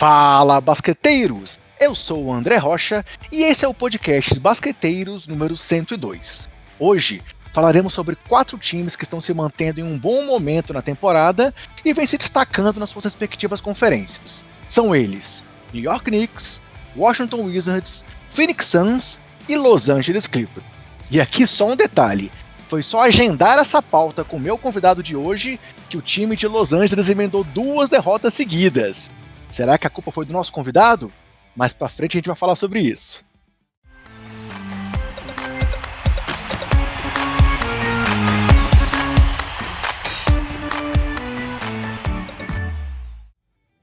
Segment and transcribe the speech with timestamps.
[0.00, 1.60] Fala, basqueteiros!
[1.78, 6.48] Eu sou o André Rocha e esse é o podcast Basqueteiros número 102.
[6.78, 7.22] Hoje
[7.52, 11.92] falaremos sobre quatro times que estão se mantendo em um bom momento na temporada e
[11.92, 14.42] vêm se destacando nas suas respectivas conferências.
[14.66, 16.62] São eles: New York Knicks,
[16.96, 20.64] Washington Wizards, Phoenix Suns e Los Angeles Clippers.
[21.10, 22.32] E aqui só um detalhe:
[22.70, 25.60] foi só agendar essa pauta com o meu convidado de hoje
[25.90, 29.10] que o time de Los Angeles emendou duas derrotas seguidas.
[29.50, 31.12] Será que a culpa foi do nosso convidado?
[31.56, 33.24] Mais pra frente a gente vai falar sobre isso.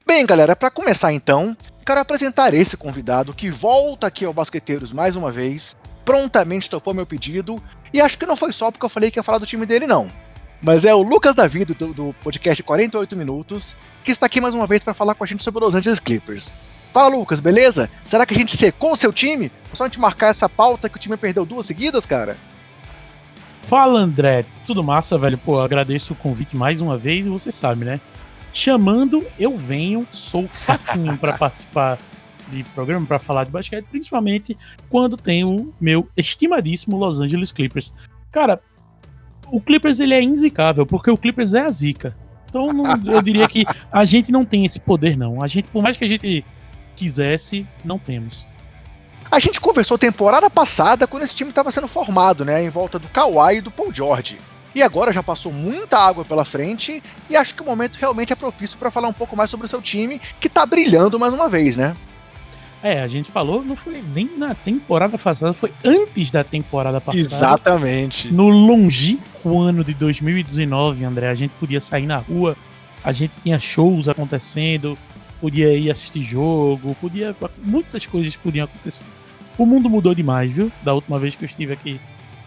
[0.06, 1.54] Bem, galera, para começar então,
[1.84, 7.06] quero apresentar esse convidado que volta aqui ao Basqueteiros mais uma vez, prontamente topou meu
[7.06, 9.66] pedido, e acho que não foi só porque eu falei que ia falar do time
[9.66, 10.08] dele, não.
[10.60, 14.66] Mas é o Lucas Davi, do, do podcast 48 Minutos, que está aqui mais uma
[14.66, 16.52] vez para falar com a gente sobre os Los Angeles Clippers.
[16.92, 17.88] Fala, Lucas, beleza?
[18.04, 19.52] Será que a gente secou o seu time?
[19.74, 22.36] Só a gente marcar essa pauta que o time perdeu duas seguidas, cara?
[23.62, 24.44] Fala, André.
[24.64, 25.38] Tudo massa, velho?
[25.38, 28.00] Pô, agradeço o convite mais uma vez e você sabe, né?
[28.52, 31.98] Chamando, eu venho, sou facinho para participar
[32.48, 34.56] de programa, para falar de basquete, principalmente
[34.88, 37.92] quando tem o meu estimadíssimo Los Angeles Clippers.
[38.32, 38.60] Cara,
[39.50, 42.16] o Clippers ele é inzicável, porque o Clippers é a zica.
[42.48, 45.42] Então não, eu diria que a gente não tem esse poder, não.
[45.42, 46.44] A gente, por mais que a gente
[46.96, 48.46] quisesse, não temos.
[49.30, 52.62] A gente conversou temporada passada quando esse time estava sendo formado, né?
[52.62, 54.38] Em volta do Kawhi e do Paul George.
[54.74, 58.36] E agora já passou muita água pela frente e acho que o momento realmente é
[58.36, 61.48] propício para falar um pouco mais sobre o seu time, que está brilhando mais uma
[61.48, 61.94] vez, né?
[62.82, 67.20] É, a gente falou, não foi nem na temporada passada, foi antes da temporada passada.
[67.20, 68.32] Exatamente.
[68.32, 69.24] No longínquo
[69.56, 72.56] ano de 2019, André, a gente podia sair na rua,
[73.04, 74.98] a gente tinha shows acontecendo,
[75.40, 77.34] podia ir assistir jogo, podia.
[77.62, 79.04] Muitas coisas podiam acontecer.
[79.56, 80.70] O mundo mudou demais, viu?
[80.82, 82.00] Da última vez que eu estive aqui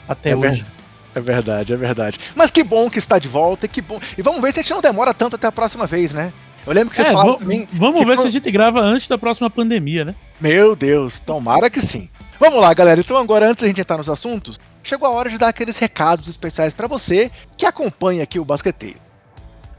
[0.07, 0.65] até é hoje.
[1.13, 2.19] É verdade, é verdade.
[2.35, 3.99] Mas que bom que está de volta e que bom.
[4.17, 6.31] E vamos ver se a gente não demora tanto até a próxima vez, né?
[6.65, 7.67] Eu lembro que vocês é, pra mim.
[7.73, 10.15] Vamos ver se a gente grava antes da próxima pandemia, né?
[10.39, 12.07] Meu Deus, tomara que sim.
[12.39, 12.99] Vamos lá, galera.
[12.99, 16.27] Então, agora, antes da gente entrar nos assuntos, chegou a hora de dar aqueles recados
[16.27, 18.99] especiais para você que acompanha aqui o Basqueteiro.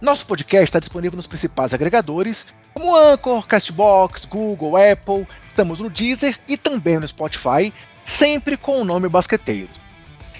[0.01, 5.27] Nosso podcast está disponível nos principais agregadores, como Anchor, Castbox, Google, Apple.
[5.47, 7.73] Estamos no Deezer e também no Spotify,
[8.05, 9.81] sempre com o nome Basqueteiros.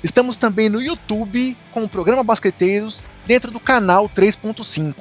[0.03, 4.95] Estamos também no YouTube com o programa Basqueteiros dentro do canal 3.5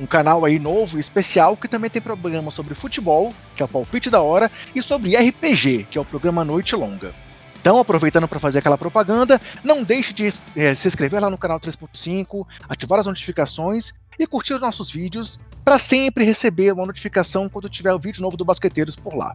[0.00, 3.68] um canal aí novo e especial que também tem programa sobre futebol, que é o
[3.68, 7.12] Palpite da Hora, e sobre RPG, que é o programa Noite Longa.
[7.60, 11.60] Então, aproveitando para fazer aquela propaganda, não deixe de é, se inscrever lá no canal
[11.60, 17.68] 3.5, ativar as notificações e curtir os nossos vídeos para sempre receber uma notificação quando
[17.68, 19.34] tiver o vídeo novo do Basqueteiros por lá.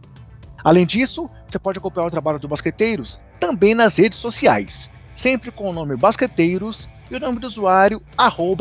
[0.64, 5.70] Além disso, você pode acompanhar o trabalho do Basqueteiros também nas redes sociais, sempre com
[5.70, 8.02] o nome Basqueteiros e o nome do usuário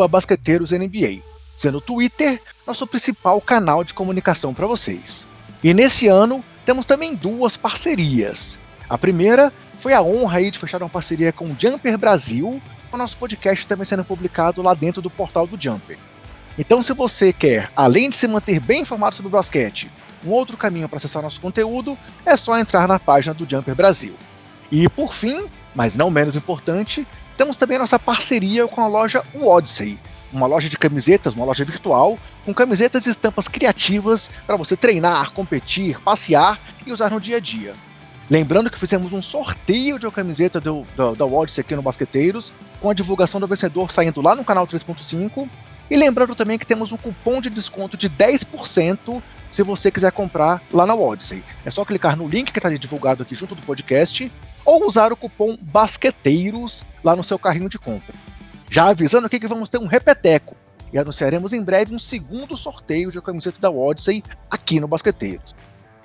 [0.10, 1.24] BasqueteirosNBA
[1.56, 5.26] sendo o Twitter nosso principal canal de comunicação para vocês.
[5.64, 8.58] E nesse ano temos também duas parcerias.
[8.90, 12.98] A primeira foi a honra aí de fechar uma parceria com o Jumper Brasil, com
[12.98, 15.98] o nosso podcast também sendo publicado lá dentro do portal do Jumper.
[16.58, 19.92] Então, se você quer, além de se manter bem informado sobre o basquete,
[20.26, 24.16] um outro caminho para acessar nosso conteúdo, é só entrar na página do Jumper Brasil.
[24.72, 25.46] E por fim,
[25.76, 27.06] mas não menos importante,
[27.38, 30.00] temos também a nossa parceria com a loja Odyssey,
[30.32, 35.32] uma loja de camisetas, uma loja virtual, com camisetas e estampas criativas para você treinar,
[35.32, 37.74] competir, passear e usar no dia a dia.
[38.30, 42.52] Lembrando que fizemos um sorteio de uma camiseta do, do, da Odyssey aqui no Basqueteiros,
[42.82, 45.48] com a divulgação do vencedor saindo lá no canal 3.5.
[45.90, 50.60] E lembrando também que temos um cupom de desconto de 10% se você quiser comprar
[50.74, 51.44] lá na Odyssey.
[51.64, 54.32] É só clicar no link que está divulgado aqui junto do podcast
[54.66, 58.16] ou usar o cupom BASQUETEIROS lá no seu carrinho de compra.
[58.72, 60.56] Já avisando aqui que vamos ter um repeteco
[60.92, 65.56] e anunciaremos em breve um segundo sorteio de camiseta da Odyssey aqui no Basqueteiros.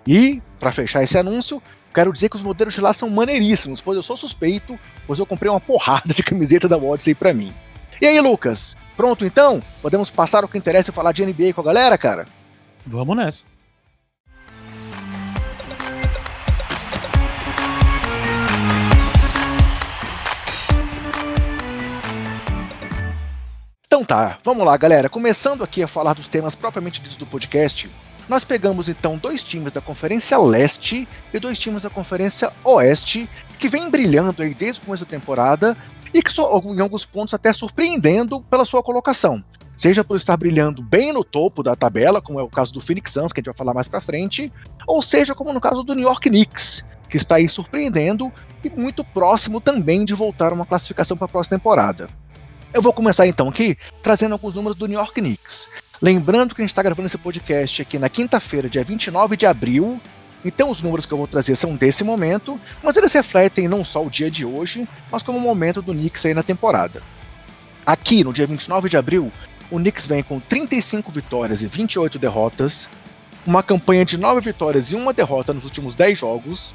[0.06, 3.96] E, para fechar esse anúncio, quero dizer que os modelos de lá são maneiríssimos, pois
[3.96, 7.52] eu sou suspeito, pois eu comprei uma porrada de camiseta da Odyssey para mim.
[8.00, 8.76] E aí, Lucas?
[8.96, 9.62] Pronto então?
[9.82, 12.26] Podemos passar o que interessa e falar de NBA com a galera, cara?
[12.86, 13.44] Vamos nessa.
[23.86, 25.08] Então tá, vamos lá, galera.
[25.08, 27.90] Começando aqui a falar dos temas propriamente ditos do podcast,
[28.30, 33.28] nós pegamos então dois times da Conferência Leste e dois times da Conferência Oeste
[33.58, 35.76] que vêm brilhando aí desde o começo da temporada
[36.14, 39.42] e que em alguns pontos até surpreendendo pela sua colocação.
[39.76, 43.10] seja por estar brilhando bem no topo da tabela, como é o caso do Phoenix
[43.10, 44.52] Suns, que a gente vai falar mais para frente,
[44.86, 48.32] ou seja como no caso do New York Knicks, que está aí surpreendendo
[48.62, 52.06] e muito próximo também de voltar a uma classificação para a próxima temporada.
[52.72, 55.68] Eu vou começar então aqui trazendo alguns números do New York Knicks.
[56.02, 60.00] Lembrando que a gente está gravando esse podcast aqui na quinta-feira, dia 29 de abril,
[60.42, 64.02] então os números que eu vou trazer são desse momento, mas eles refletem não só
[64.02, 67.02] o dia de hoje, mas como o momento do Knicks aí na temporada.
[67.84, 69.30] Aqui, no dia 29 de abril,
[69.70, 72.88] o Knicks vem com 35 vitórias e 28 derrotas,
[73.46, 76.72] uma campanha de 9 vitórias e uma derrota nos últimos 10 jogos.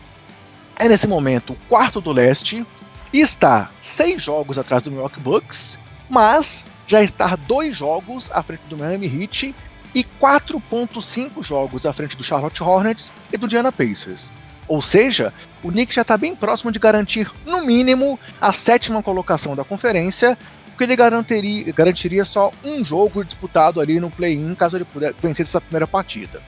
[0.75, 2.63] É nesse momento o quarto do leste
[3.12, 8.63] e está 6 jogos atrás do Milwaukee Bucks, mas já está 2 jogos à frente
[8.69, 9.55] do Miami Heat
[9.93, 14.31] e 4.5 jogos à frente do Charlotte Hornets e do Indiana Pacers.
[14.67, 15.33] Ou seja,
[15.63, 20.37] o Knicks já está bem próximo de garantir, no mínimo, a sétima colocação da conferência,
[20.65, 25.45] porque ele garantiria, garantiria só um jogo disputado ali no play-in caso ele pudesse vencer
[25.45, 26.41] essa primeira partida.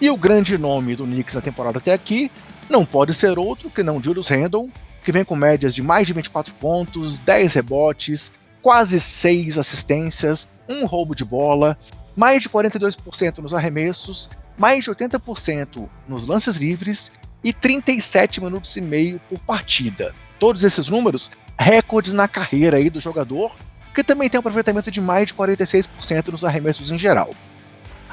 [0.00, 2.30] E o grande nome do Knicks na temporada até aqui
[2.70, 4.70] não pode ser outro que não Julius Randle,
[5.02, 8.30] que vem com médias de mais de 24 pontos, 10 rebotes,
[8.68, 11.74] quase 6 assistências, um roubo de bola,
[12.14, 14.28] mais de 42% nos arremessos,
[14.58, 17.10] mais de 80% nos lances livres
[17.42, 20.12] e 37 minutos e meio por partida.
[20.38, 23.56] Todos esses números recordes na carreira aí do jogador,
[23.94, 27.30] que também tem um aproveitamento de mais de 46% nos arremessos em geral.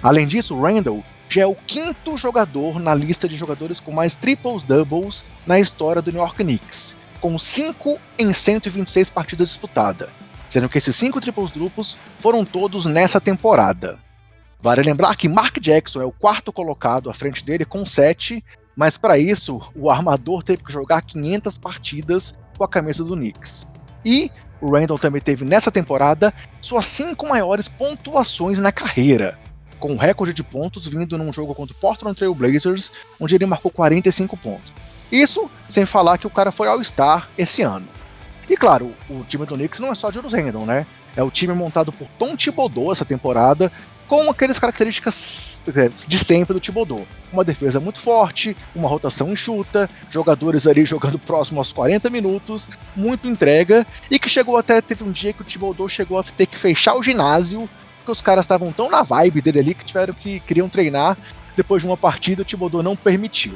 [0.02, 4.64] Além disso, Randall já é o quinto jogador na lista de jogadores com mais triples
[4.64, 10.08] doubles na história do New York Knicks, com 5 em 126 partidas disputadas
[10.56, 14.00] sendo que esses cinco triplos duplos foram todos nessa temporada.
[14.62, 18.42] Vale lembrar que Mark Jackson é o quarto colocado à frente dele com 7,
[18.74, 23.68] mas para isso o armador teve que jogar 500 partidas com a camisa do Knicks.
[24.06, 24.32] E
[24.62, 29.38] o Randall também teve nessa temporada suas cinco maiores pontuações na carreira,
[29.78, 33.46] com um recorde de pontos vindo num jogo contra o Portland Trail Blazers, onde ele
[33.46, 34.72] marcou 45 pontos.
[35.12, 37.95] Isso sem falar que o cara foi All-Star esse ano.
[38.50, 40.86] E claro, o time do Knicks não é só Julius Randle, né?
[41.16, 43.72] É o time montado por Tom Thibodeau essa temporada,
[44.08, 45.60] com aquelas características
[46.08, 47.08] de sempre do Thibodeau.
[47.34, 53.28] Uma defesa muito forte, uma rotação enxuta, jogadores ali jogando próximo aos 40 minutos, muito
[53.28, 56.58] entrega, e que chegou até, teve um dia que o Thibodeau chegou a ter que
[56.58, 60.40] fechar o ginásio, porque os caras estavam tão na vibe dele ali que tiveram que
[60.42, 61.18] queriam treinar,
[61.56, 63.54] depois de uma partida o Thibodeau não permitiu.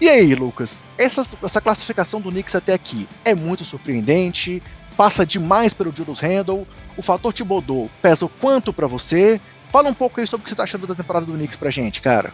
[0.00, 4.62] E aí, Lucas, essa, essa classificação do Knicks até aqui é muito surpreendente,
[4.96, 9.40] passa demais pelo Julius Randle, o fator Thibodeau pesa o quanto para você?
[9.70, 11.70] Fala um pouco aí sobre o que você tá achando da temporada do Knicks pra
[11.70, 12.32] gente, cara.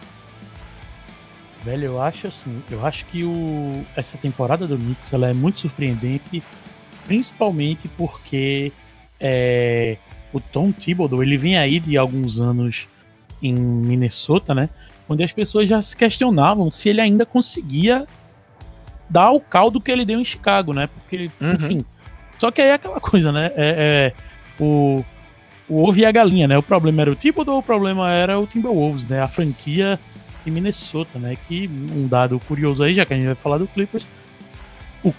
[1.63, 5.59] Velho, eu acho assim, eu acho que o, essa temporada do Knicks ela é muito
[5.59, 6.41] surpreendente,
[7.05, 8.71] principalmente porque
[9.19, 9.97] é,
[10.33, 12.87] o Tom Thibodeau ele vem aí de alguns anos
[13.41, 14.69] em Minnesota, né?
[15.11, 18.07] Onde as pessoas já se questionavam se ele ainda conseguia
[19.09, 20.87] dar o caldo que ele deu em Chicago, né?
[20.87, 21.53] Porque, uhum.
[21.53, 21.85] enfim.
[22.37, 23.51] Só que aí é aquela coisa, né?
[23.55, 24.13] É,
[24.57, 25.03] é o,
[25.67, 26.57] o ovo e a galinha, né?
[26.57, 29.21] O problema era o Thibodeau, o problema era o Timberwolves, né?
[29.21, 29.99] A franquia
[30.45, 31.35] de Minnesota, né?
[31.45, 34.07] Que um dado curioso aí, já que a gente vai falar do Clippers,
[35.03, 35.13] o,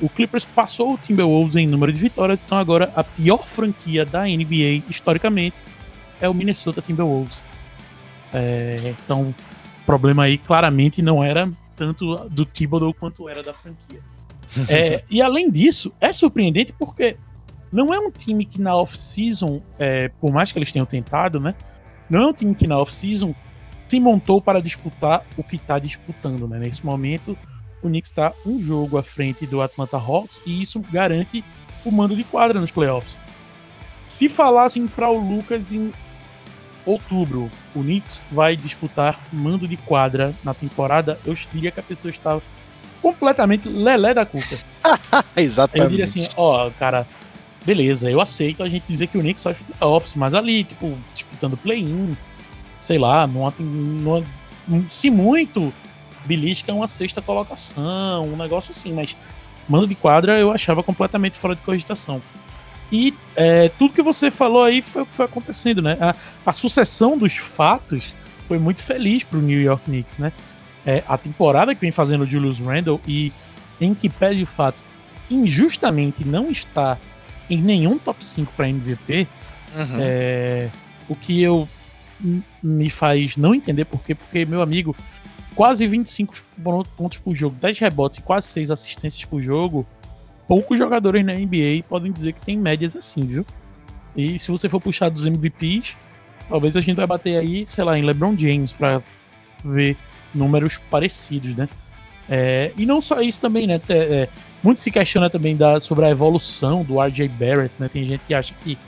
[0.00, 4.22] o Clippers passou o Timberwolves em número de vitórias, então agora a pior franquia da
[4.22, 5.64] NBA historicamente
[6.20, 7.44] é o Minnesota Timberwolves.
[8.34, 14.00] É, então, o problema aí claramente não era tanto do Thibodeau quanto era da franquia.
[14.68, 17.16] é, e além disso, é surpreendente porque
[17.72, 21.54] não é um time que na off-season, é, por mais que eles tenham tentado, né?
[22.10, 23.34] Não é um time que na off-season
[23.88, 26.58] se montou para disputar o que está disputando, né?
[26.58, 27.38] Nesse momento,
[27.82, 31.44] o Knicks está um jogo à frente do Atlanta Hawks e isso garante
[31.84, 33.20] o mando de quadra nos playoffs.
[34.08, 35.92] Se falassem para o Lucas em
[36.86, 42.10] outubro, o Knicks vai disputar mando de quadra na temporada, eu diria que a pessoa
[42.10, 42.42] estava
[43.00, 44.58] completamente lelé da cuca.
[45.36, 45.84] Exatamente.
[45.84, 47.06] Eu diria assim, ó, cara,
[47.64, 50.96] beleza, eu aceito a gente dizer que o Knicks só chuta playoffs, mas ali, tipo,
[51.12, 52.16] disputando play-in,
[52.80, 54.24] sei lá, numa, numa,
[54.88, 55.72] se muito,
[56.24, 59.16] belisca uma sexta colocação, um negócio assim, mas
[59.68, 62.20] mando de quadra eu achava completamente fora de cogitação.
[62.92, 65.96] E é, tudo que você falou aí foi o que foi acontecendo, né?
[66.00, 66.14] A,
[66.46, 68.14] a sucessão dos fatos
[68.46, 70.32] foi muito feliz para o New York Knicks, né?
[70.86, 73.32] É, a temporada que vem fazendo o Julius Randle e
[73.80, 74.84] em que pese o fato
[75.30, 76.98] injustamente não está
[77.48, 79.26] em nenhum top 5 para MVP,
[79.74, 79.98] uhum.
[79.98, 80.68] é,
[81.08, 81.68] o que eu
[82.62, 84.96] me faz não entender por quê, porque, meu amigo,
[85.54, 86.34] quase 25
[86.96, 89.86] pontos por jogo, 10 rebotes e quase 6 assistências por jogo
[90.46, 93.46] poucos jogadores na NBA podem dizer que tem médias assim, viu?
[94.16, 95.96] E se você for puxar dos MVPs,
[96.48, 99.02] talvez a gente vai bater aí, sei lá, em LeBron James para
[99.64, 99.96] ver
[100.34, 101.68] números parecidos, né?
[102.28, 103.80] É, e não só isso também, né?
[103.88, 104.28] É,
[104.62, 107.88] muito se questiona também da, sobre a evolução do RJ Barrett, né?
[107.88, 108.78] Tem gente que acha que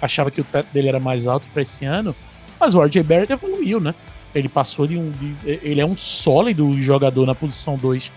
[0.00, 2.14] achava que o teto dele era mais alto para esse ano,
[2.58, 3.94] mas o RJ Barrett evoluiu, né?
[4.34, 5.10] Ele passou de um.
[5.10, 8.10] De, ele é um sólido jogador na posição 2.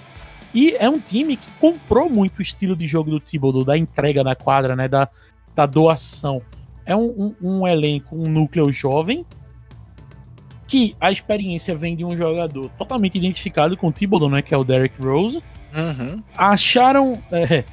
[0.55, 4.23] E é um time que comprou muito o estilo de jogo do Thibodeau, da entrega
[4.23, 4.87] na quadra, né?
[4.87, 5.09] Da,
[5.53, 6.41] da doação.
[6.85, 9.25] É um, um, um elenco, um núcleo jovem,
[10.65, 14.41] que a experiência vem de um jogador totalmente identificado com o Thibodeau, né?
[14.41, 15.43] Que é o Derrick Rose.
[15.75, 16.23] Uhum.
[16.37, 17.21] Acharam.
[17.33, 17.65] É,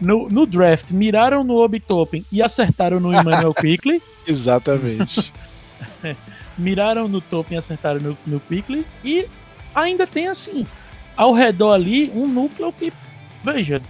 [0.00, 4.00] no, no, draft, miraram no Obi Toppin e acertaram no Emmanuel Quickly.
[4.28, 5.32] Exatamente.
[6.56, 8.86] miraram no Toppin e acertaram no, no Quickly.
[9.04, 9.26] E
[9.74, 10.64] ainda tem assim,
[11.18, 12.92] ao redor ali, um núcleo que,
[13.42, 13.82] veja,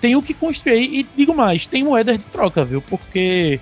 [0.00, 0.92] tem o que construir.
[0.92, 2.82] E digo mais, tem moedas de troca, viu?
[2.82, 3.60] Porque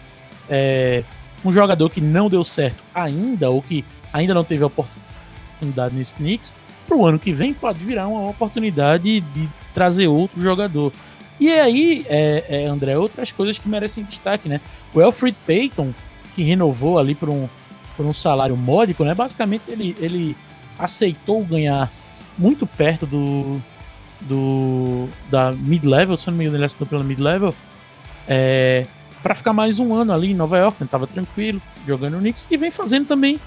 [0.49, 1.05] é,
[1.45, 6.55] um jogador que não deu certo ainda, ou que ainda não teve oportunidade nesse Knicks,
[6.87, 10.91] pro ano que vem pode virar uma oportunidade de trazer outro jogador.
[11.39, 14.63] E aí, é, é, André, outras coisas que merecem destaque, né?
[14.95, 15.93] O Alfred Payton,
[16.35, 17.47] que renovou ali por um,
[17.99, 19.15] por um salário módico, né?
[19.15, 20.35] Basicamente, ele, ele
[20.79, 21.93] aceitou ganhar
[22.39, 23.61] muito perto do,
[24.21, 27.55] do da mid-level, se não me engano, ele assinou pela mid-level,
[28.27, 28.87] é,
[29.23, 30.89] para ficar mais um ano ali em Nova York, né?
[30.91, 33.41] Tava tranquilo, jogando o Knicks, e vem fazendo também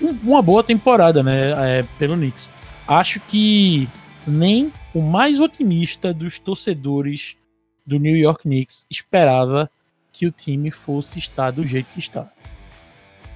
[0.00, 1.78] um, uma boa temporada, né?
[1.78, 2.50] É, pelo Knicks.
[2.86, 3.88] Acho que
[4.26, 7.36] nem o mais otimista dos torcedores
[7.84, 9.70] do New York Knicks esperava
[10.12, 12.28] que o time fosse estar do jeito que está.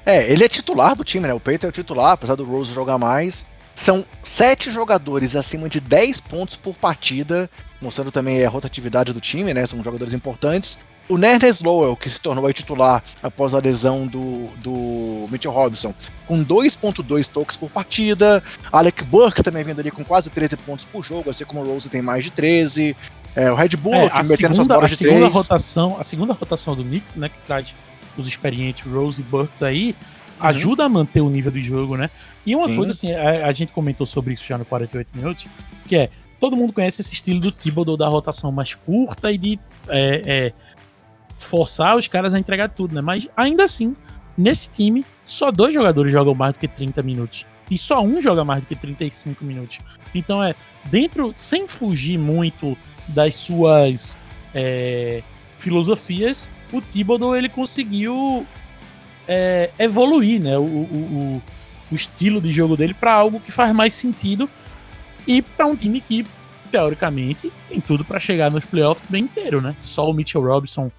[0.05, 1.35] É, ele é titular do time, né?
[1.35, 3.45] O Peyton é o titular, apesar do Rose jogar mais.
[3.81, 7.49] São sete jogadores acima de 10 pontos por partida,
[7.81, 9.65] mostrando também a rotatividade do time, né?
[9.65, 10.79] São jogadores importantes.
[11.09, 15.95] O Nernes Lowell, que se tornou titular após a lesão do, do Mitchell Robinson,
[16.27, 18.45] com 2.2 toques por partida.
[18.71, 21.89] Alec Burke também vindo ali com quase 13 pontos por jogo, assim como o Rose
[21.89, 22.95] tem mais de 13.
[23.35, 27.15] É, o Red Bull é, a segunda, a segunda rotação, a segunda rotação do Knicks,
[27.15, 27.75] né, que traz
[28.15, 29.97] os experientes Rose e Burks aí.
[30.41, 32.11] Ajuda a manter o nível do jogo, né?
[32.45, 32.77] E uma Sim.
[32.77, 35.47] coisa assim, a, a, gente comentou sobre isso já no 48 minutos,
[35.87, 39.61] que é todo mundo conhece esse estilo do Thibodeau da rotação mais curta e de
[39.89, 40.53] é, é,
[41.37, 43.01] forçar os caras a entregar tudo, né?
[43.01, 43.95] Mas ainda assim,
[44.37, 47.47] nesse time, só dois jogadores jogam mais do que 30 minutos.
[47.71, 49.79] E só um joga mais do que 35 minutos.
[50.15, 50.55] Então é,
[50.87, 54.19] dentro, sem fugir muito das suas
[54.55, 55.23] é,
[55.59, 58.47] filosofias, o Thibodeau ele conseguiu
[59.33, 61.43] é, evoluir né, o, o,
[61.93, 64.51] o, estilo de jogo dele para algo que faz mais sentido
[65.25, 66.27] e para um time que,
[66.73, 69.61] teoricamente, tem tudo para chegar nos playoffs bem inteiro.
[69.61, 69.77] Né?
[69.79, 70.91] Só o Mitchell Robinson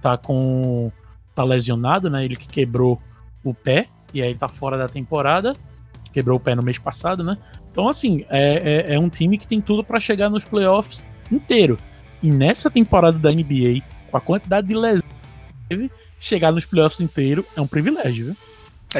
[0.00, 0.90] tá com
[1.34, 2.24] tá lesionado, né?
[2.24, 3.02] Ele que quebrou
[3.42, 5.52] o pé e aí tá fora da temporada.
[6.12, 7.36] Quebrou o pé no mês passado, né?
[7.70, 11.76] Então, assim, é, é, é um time que tem tudo para chegar nos playoffs inteiro.
[12.22, 15.02] E nessa temporada da NBA, com a quantidade de lesões
[16.24, 18.36] chegar nos playoffs inteiro é um privilégio, viu?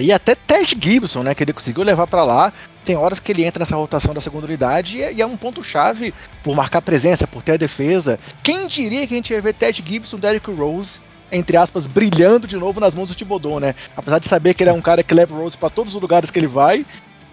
[0.00, 2.52] E até Ted Gibson, né, que ele conseguiu levar para lá.
[2.85, 6.12] Tem horas que ele entra nessa rotação da segunda unidade e é um ponto-chave
[6.43, 8.19] por marcar presença, por ter a defesa.
[8.43, 10.99] Quem diria que a gente ia ver Ted Gibson, Derrick Rose,
[11.33, 13.75] entre aspas, brilhando de novo nas mãos do Thibodeau, né?
[13.97, 16.31] Apesar de saber que ele é um cara que leva Rose para todos os lugares
[16.31, 16.85] que ele vai,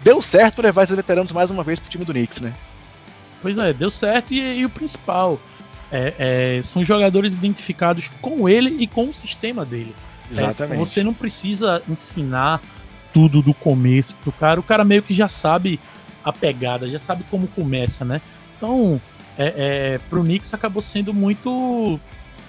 [0.02, 2.54] deu certo levar esses veteranos mais uma vez pro time do Knicks, né?
[3.42, 5.38] Pois é, deu certo e, e o principal,
[5.92, 9.94] é, é, são jogadores identificados com ele e com o sistema dele.
[10.30, 10.74] Exatamente.
[10.74, 12.62] É, você não precisa ensinar
[13.12, 14.58] tudo do começo pro cara.
[14.58, 15.78] O cara meio que já sabe
[16.24, 18.22] a pegada, já sabe como começa, né?
[18.56, 18.98] Então,
[19.36, 22.00] é, é, pro Knicks acabou sendo muito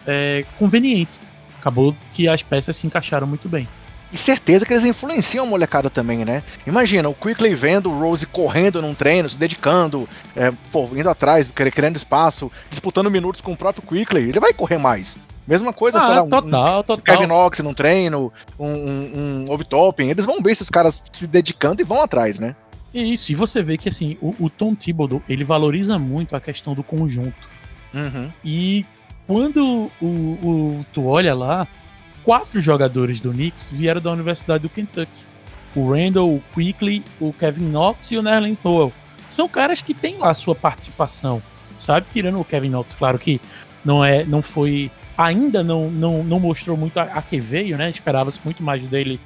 [0.07, 1.19] é, conveniente.
[1.59, 3.67] Acabou que as peças se encaixaram muito bem.
[4.13, 6.43] E certeza que eles influenciam a molecada também, né?
[6.67, 10.53] Imagina, o Quickly vendo o Rose correndo num treino, se dedicando, é,
[10.95, 15.17] indo atrás, criando espaço, disputando minutos com o próprio Quickly, ele vai correr mais.
[15.47, 17.17] Mesma coisa, ah, lá, total, um, total.
[17.17, 21.83] Kevin Knox num treino, um, um, um eles vão ver esses caras se dedicando e
[21.83, 22.55] vão atrás, né?
[22.93, 26.75] Isso, e você vê que assim, o, o Tom Thibodeau, ele valoriza muito a questão
[26.75, 27.49] do conjunto.
[27.93, 28.29] Uhum.
[28.45, 28.85] E
[29.25, 31.67] quando o, o, tu olha lá,
[32.23, 35.11] quatro jogadores do Knicks vieram da Universidade do Kentucky.
[35.75, 38.91] O Randall, o Quickly, o Kevin Knox e o Nerlens Noel.
[39.27, 41.41] São caras que têm lá sua participação,
[41.77, 42.07] sabe?
[42.11, 43.41] Tirando o Kevin Knox, claro que
[43.83, 47.89] não é, não foi, ainda não, não, não mostrou muito a, a que veio, né?
[47.89, 49.19] Esperava-se muito mais dele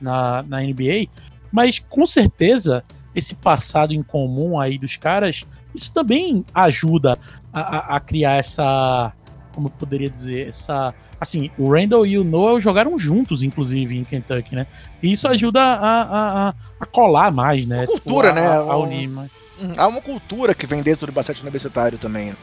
[0.00, 1.08] na, na NBA,
[1.52, 5.44] mas com certeza esse passado em comum aí dos caras,
[5.74, 7.18] isso também ajuda
[7.52, 9.12] a, a, a criar essa
[9.54, 10.94] como eu poderia dizer, essa.
[11.20, 14.66] Assim, o Randall e o Noah jogaram juntos, inclusive, em Kentucky, né?
[15.02, 16.02] E isso ajuda a,
[16.48, 17.80] a, a colar mais, né?
[17.80, 18.46] Uma cultura, tipo, né?
[18.46, 19.30] A, a unir mais.
[19.76, 22.34] Há uma cultura que vem dentro do basquete universitário também.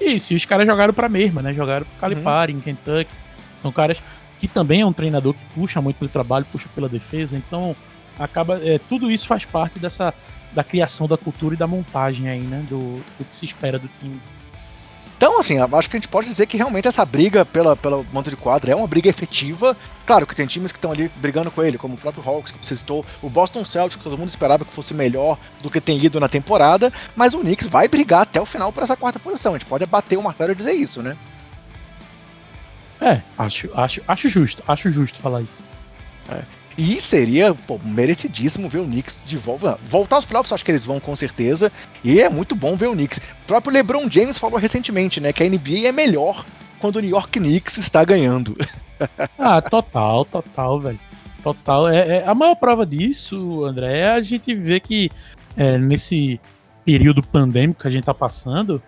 [0.00, 1.52] Isso, e os caras jogaram pra mesma, né?
[1.52, 2.58] Jogaram pro Calipari, uhum.
[2.58, 3.10] em Kentucky.
[3.62, 4.00] São caras
[4.38, 7.74] que também é um treinador que puxa muito pelo trabalho, puxa pela defesa, então
[8.18, 8.60] acaba.
[8.62, 10.12] É, tudo isso faz parte dessa.
[10.52, 12.64] da criação da cultura e da montagem aí, né?
[12.68, 14.20] Do, do que se espera do time.
[15.16, 18.28] Então, assim, acho que a gente pode dizer que realmente essa briga pela, pela manto
[18.28, 19.74] de quadra é uma briga efetiva.
[20.04, 22.66] Claro que tem times que estão ali brigando com ele, como o próprio Hawks, que
[22.66, 25.98] você citou, o Boston Celtics, que todo mundo esperava que fosse melhor do que tem
[26.04, 29.54] ido na temporada, mas o Knicks vai brigar até o final por essa quarta posição.
[29.54, 31.16] A gente pode abater o martelo e dizer isso, né?
[33.00, 35.64] É, acho, acho, acho justo, acho justo falar isso.
[36.28, 36.42] É.
[36.76, 39.78] E seria pô, merecidíssimo ver o Knicks de volta.
[39.88, 41.72] Voltar aos playoffs, acho que eles vão com certeza.
[42.04, 43.18] E é muito bom ver o Knicks.
[43.18, 46.44] O próprio LeBron James falou recentemente, né, que a NBA é melhor
[46.78, 48.56] quando o New York Knicks está ganhando.
[49.38, 50.98] Ah, total, total, velho.
[51.42, 51.86] Total.
[51.86, 55.10] É, é, a maior prova disso, André, é a gente ver que
[55.54, 56.40] é, nesse
[56.82, 58.82] período pandêmico que a gente tá passando,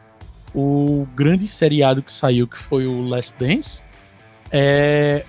[0.54, 3.85] o grande seriado que saiu, que foi o Last Dance,
[4.50, 5.26] é,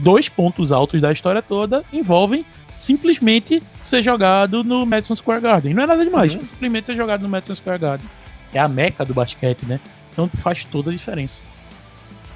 [0.00, 2.44] dois pontos altos da história toda envolvem
[2.78, 5.74] simplesmente ser jogado no Madison Square Garden.
[5.74, 6.42] Não é nada demais, uhum.
[6.42, 8.08] simplesmente ser jogado no Madison Square Garden.
[8.52, 9.78] É a meca do basquete, né?
[10.12, 11.42] Então faz toda a diferença.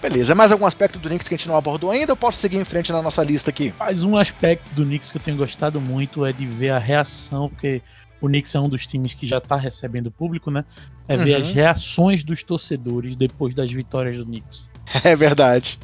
[0.02, 2.12] Beleza, mais algum aspecto do Knicks que a gente não abordou ainda?
[2.12, 3.72] Eu posso seguir em frente na nossa lista aqui?
[3.80, 7.48] Mais um aspecto do Knicks que eu tenho gostado muito é de ver a reação,
[7.48, 7.80] porque
[8.20, 10.66] o Knicks é um dos times que já tá recebendo público, né?
[11.08, 11.40] É ver uhum.
[11.40, 14.68] as reações dos torcedores depois das vitórias do Knicks.
[15.02, 15.78] É verdade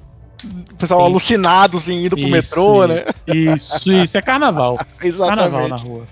[0.44, 1.06] o pessoal Sim.
[1.06, 3.00] alucinados em indo pro isso, metrô, né?
[3.00, 3.54] isso, né?
[3.54, 4.78] Isso, isso, é carnaval.
[5.02, 5.50] Exatamente.
[5.50, 6.06] Carnaval na rua.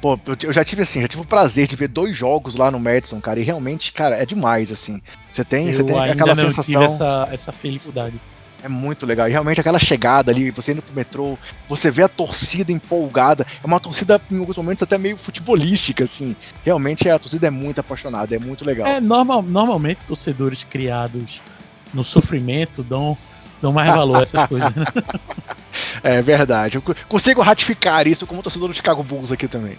[0.00, 2.80] Pô, eu já tive assim, já tive o prazer de ver dois jogos lá no
[2.80, 5.00] Madison, cara, e realmente, cara, é demais, assim.
[5.30, 6.64] Você tem, eu você tem aquela não sensação.
[6.64, 8.20] Tive essa, essa felicidade.
[8.64, 9.28] É muito legal.
[9.28, 13.46] E realmente aquela chegada ali, você indo pro metrô, você vê a torcida empolgada.
[13.62, 16.36] É uma torcida, em alguns momentos, até meio futebolística, assim.
[16.64, 18.86] Realmente a torcida é muito apaixonada, é muito legal.
[18.86, 21.40] É, normal, normalmente torcedores criados
[21.92, 23.16] no sofrimento dão
[23.62, 24.72] dão mais valor a essas coisas.
[26.02, 26.76] é verdade.
[26.76, 29.78] Eu consigo ratificar isso como torcedor do Chicago Bulls aqui também.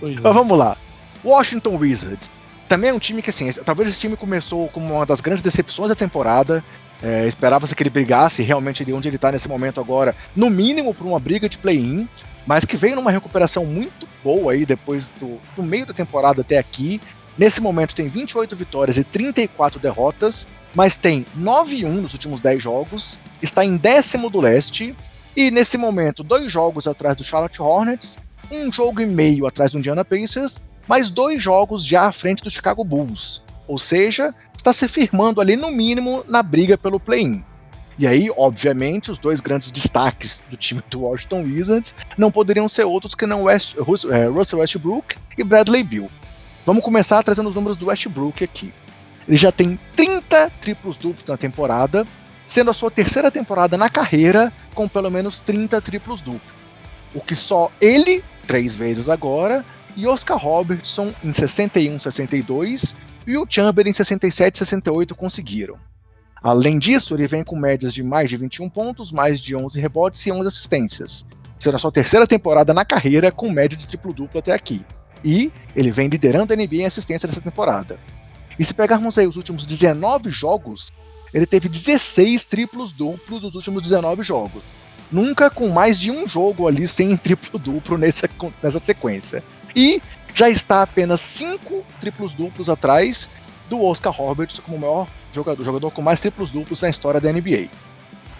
[0.00, 0.34] Pois Mas é.
[0.34, 0.76] vamos lá.
[1.24, 2.28] Washington Wizards.
[2.68, 5.88] Também é um time que, assim, talvez esse time começou como uma das grandes decepções
[5.88, 6.64] da temporada.
[7.02, 10.94] É, Esperava-se que ele brigasse realmente ali onde ele está nesse momento agora, no mínimo
[10.94, 12.08] por uma briga de play-in,
[12.46, 16.58] mas que veio numa recuperação muito boa aí depois do, do meio da temporada até
[16.58, 17.00] aqui.
[17.36, 23.18] Nesse momento tem 28 vitórias e 34 derrotas, mas tem 9-1 nos últimos 10 jogos,
[23.40, 24.94] está em décimo do leste,
[25.36, 28.18] e nesse momento, dois jogos atrás do Charlotte Hornets,
[28.50, 32.50] um jogo e meio atrás do Indiana Pacers, mais dois jogos já à frente do
[32.50, 33.42] Chicago Bulls.
[33.66, 37.42] Ou seja, está se firmando ali no mínimo na briga pelo play-in.
[37.98, 42.84] E aí, obviamente, os dois grandes destaques do time do Washington Wizards não poderiam ser
[42.84, 43.74] outros que não West,
[44.10, 46.10] é, Russell Westbrook e Bradley Beal.
[46.64, 48.72] Vamos começar trazendo os números do Westbrook aqui.
[49.26, 52.06] Ele já tem 30 triplos duplos na temporada,
[52.46, 56.52] sendo a sua terceira temporada na carreira com pelo menos 30 triplos duplos.
[57.14, 59.64] O que só ele, três vezes agora,
[59.96, 62.94] e Oscar Robertson em 61-62
[63.26, 65.76] e o Chamberlain em 67-68 conseguiram.
[66.42, 70.26] Além disso, ele vem com médias de mais de 21 pontos, mais de 11 rebotes
[70.26, 71.26] e 11 assistências,
[71.58, 74.84] sendo a sua terceira temporada na carreira com média de triplo-duplo até aqui.
[75.24, 77.96] E ele vem liderando a NBA em assistência nessa temporada.
[78.58, 80.90] E se pegarmos aí os últimos 19 jogos,
[81.32, 84.62] ele teve 16 triplos duplos nos últimos 19 jogos.
[85.10, 88.28] Nunca com mais de um jogo ali sem triplo duplo nessa,
[88.62, 89.42] nessa sequência.
[89.74, 90.02] E
[90.34, 93.28] já está apenas 5 triplos duplos atrás
[93.68, 97.32] do Oscar Roberts como o maior jogador, jogador com mais triplos duplos na história da
[97.32, 97.68] NBA.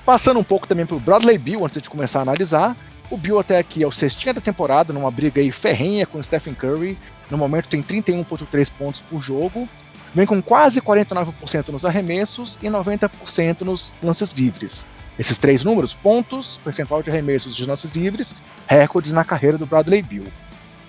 [0.04, 2.76] Passando um pouco também para o Bradley Bill, antes de começar a analisar,
[3.10, 6.22] o Bill até aqui é o sextinho da temporada, numa briga aí ferrenha com o
[6.22, 6.98] Stephen Curry.
[7.30, 9.68] No momento tem 31,3 pontos por jogo
[10.14, 14.86] vem com quase 49% nos arremessos e 90% nos lances livres.
[15.18, 18.34] Esses três números, pontos, percentual de arremessos de lances livres,
[18.66, 20.26] recordes na carreira do Bradley Bill.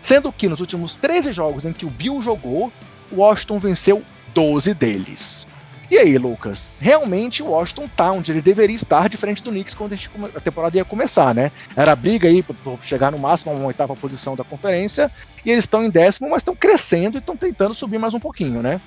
[0.01, 2.71] Sendo que nos últimos 13 jogos em que o Bill jogou,
[3.11, 5.45] Washington venceu 12 deles.
[5.91, 6.71] E aí, Lucas?
[6.79, 9.93] Realmente o Washington tá onde ele deveria estar de frente do Knicks quando
[10.35, 11.51] a temporada ia começar, né?
[11.75, 15.11] Era briga aí para chegar no máximo a uma oitava posição da conferência,
[15.45, 18.61] e eles estão em décimo, mas estão crescendo e estão tentando subir mais um pouquinho,
[18.61, 18.81] né?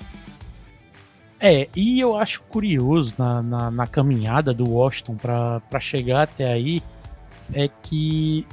[1.39, 6.83] É, e eu acho curioso na, na, na caminhada do Washington para chegar até aí
[7.53, 8.47] é que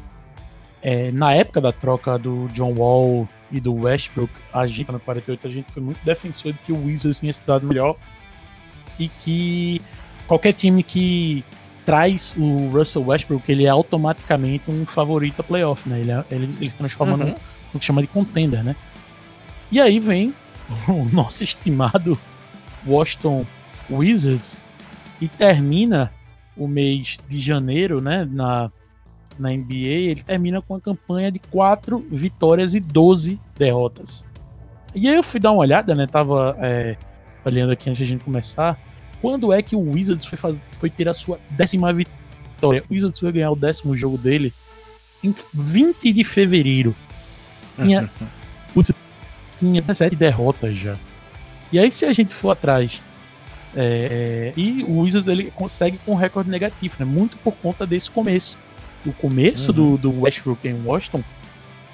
[0.82, 5.48] é, na época da troca do John Wall e do Westbrook, a gente no 48,
[5.48, 7.96] a gente foi muito defensor de que o Wizards tinha se dado melhor
[9.00, 9.82] e que
[10.28, 11.44] qualquer time que
[11.86, 16.00] traz o Russell Westbrook, ele é automaticamente um favorito a playoff, né?
[16.00, 17.36] Ele, é, ele, ele se transforma uhum.
[17.74, 18.76] no que chama de contender, né?
[19.72, 20.34] E aí vem
[20.88, 22.18] o nosso estimado
[22.86, 23.46] Washington
[23.90, 24.62] Wizards
[25.22, 26.12] e termina
[26.56, 28.72] o mês de janeiro, né, na,
[29.40, 34.26] na NBA, ele termina com a campanha de 4 vitórias e 12 derrotas.
[34.94, 36.96] E aí eu fui dar uma olhada, né, tava é,
[37.44, 38.80] olhando aqui antes de a gente começar,
[39.22, 42.84] quando é que o Wizards foi, fazer, foi ter a sua décima vitória?
[42.90, 44.54] O Wizards foi ganhar o décimo jogo dele
[45.24, 46.94] em 20 de fevereiro.
[47.80, 48.12] Tinha,
[49.56, 50.98] tinha 17 derrotas já.
[51.74, 53.02] E aí, se a gente for atrás.
[53.76, 57.06] É, e o Wizards ele consegue com um recorde negativo, né?
[57.06, 58.56] Muito por conta desse começo.
[59.04, 59.98] O começo uhum.
[59.98, 61.24] do, do Westbrook em Washington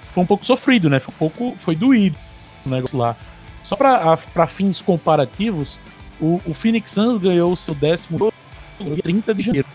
[0.09, 0.99] foi um pouco sofrido, né?
[0.99, 1.55] Foi um pouco.
[1.57, 2.17] Foi doído
[2.65, 3.15] o negócio lá.
[3.63, 5.79] Só para fins comparativos,
[6.19, 8.33] o, o, Phoenix Suns ganhou o seu décimo jogo
[8.79, 9.67] dia 30 de janeiro.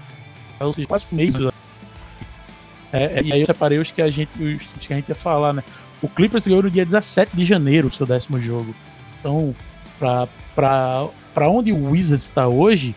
[0.60, 1.34] Ou seja, quase um mês.
[2.92, 5.14] É, é, e aí eu separei os que a gente, os que a gente ia
[5.14, 5.64] falar, né?
[6.02, 8.74] O Clippers ganhou no dia 17 de janeiro o seu décimo jogo.
[9.18, 9.54] Então,
[9.98, 12.94] para onde o Wizards está hoje,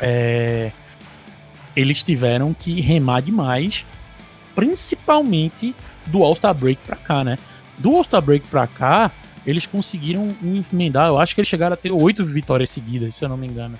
[0.00, 0.72] é,
[1.74, 3.86] eles tiveram que remar demais,
[4.54, 5.74] principalmente
[6.06, 7.38] do All-Star Break para cá, né?
[7.78, 9.10] Do All-Star Break para cá,
[9.46, 10.34] eles conseguiram
[10.72, 13.46] emendar, eu acho que eles chegaram a ter oito vitórias seguidas, se eu não me
[13.46, 13.78] engano.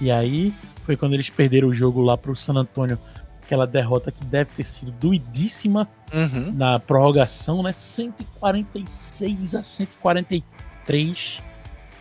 [0.00, 0.52] E aí
[0.84, 2.98] foi quando eles perderam o jogo lá pro San Antonio,
[3.44, 6.52] aquela derrota que deve ter sido doidíssima uhum.
[6.52, 7.72] na prorrogação, né?
[7.72, 10.42] 146 a 143.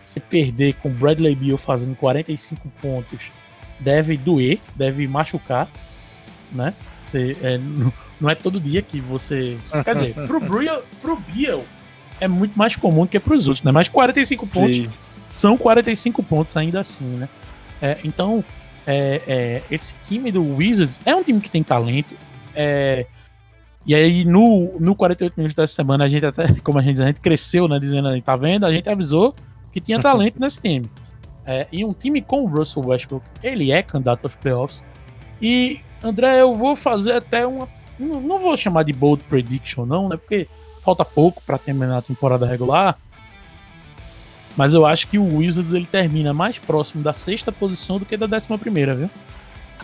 [0.06, 3.32] Você perder com Bradley Beal fazendo 45 pontos
[3.80, 5.70] deve doer, deve machucar,
[6.52, 6.74] né?
[7.04, 7.60] Você, é,
[8.20, 9.58] não é todo dia que você.
[9.84, 11.64] Quer dizer, pro Beal, pro Beal
[12.20, 13.72] é muito mais comum que pros outros, né?
[13.72, 14.90] Mas 45 pontos Sim.
[15.28, 17.30] são 45 pontos ainda assim, né?
[17.82, 18.44] É, então,
[18.86, 22.14] é, é, esse time do Wizards é um time que tem talento.
[22.56, 23.06] É,
[23.90, 27.02] e aí, no, no 48 minutos dessa semana, a gente até, como a gente diz,
[27.02, 27.80] a gente cresceu, né?
[27.80, 28.68] Dizendo, tá vendo?
[28.68, 29.34] A gente avisou
[29.72, 30.88] que tinha talento nesse time.
[31.44, 34.86] É, e um time com o Russell Westbrook, ele é candidato aos playoffs.
[35.42, 37.68] E, André, eu vou fazer até uma.
[37.98, 40.18] Não, não vou chamar de bold prediction, não, né?
[40.18, 40.48] Porque
[40.84, 42.96] falta pouco para terminar a temporada regular.
[44.56, 48.16] Mas eu acho que o Wizards ele termina mais próximo da sexta posição do que
[48.16, 49.10] da décima primeira, viu?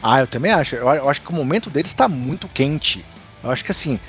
[0.04, 0.76] Ah, eu também acho.
[0.76, 3.04] Eu, acho que o momento deles está muito quente.
[3.46, 4.00] Eu acho que assim,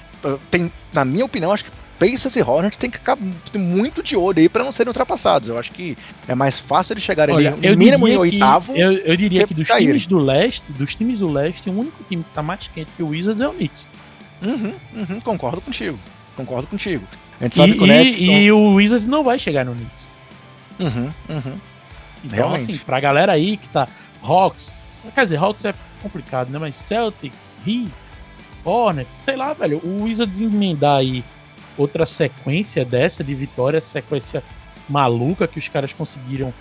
[0.50, 3.16] tem, na minha opinião, acho que Pacers e Hornets tem que ficar
[3.54, 5.48] muito de olho aí para não serem ultrapassados.
[5.48, 5.96] Eu acho que
[6.28, 8.74] é mais fácil eles chegarem Olha, ali, mínimo em oitavo.
[8.74, 9.88] Eu, eu diria que, que dos caírem.
[9.88, 13.02] times do leste, dos times do leste, o único time que tá mais quente que
[13.02, 13.88] o Wizards é o Knicks.
[14.42, 15.98] Uhum, uhum, concordo contigo.
[16.36, 17.06] Concordo contigo.
[17.40, 19.74] A gente sabe e, que o Nets, e, e o Wizards não vai chegar no
[19.74, 20.08] Knicks.
[20.78, 21.58] Uhum, uhum.
[22.24, 22.62] Então, Realmente.
[22.62, 23.88] assim, pra galera aí que tá.
[24.22, 24.74] Hawks.
[25.14, 26.58] Quer dizer, Hawks é complicado, né?
[26.58, 27.92] Mas Celtics, Heat,
[28.66, 29.80] Hornets, sei lá, velho.
[29.84, 31.24] O Wizards emendar aí
[31.78, 34.42] outra sequência dessa de vitória, sequência
[34.88, 36.52] maluca que os caras conseguiram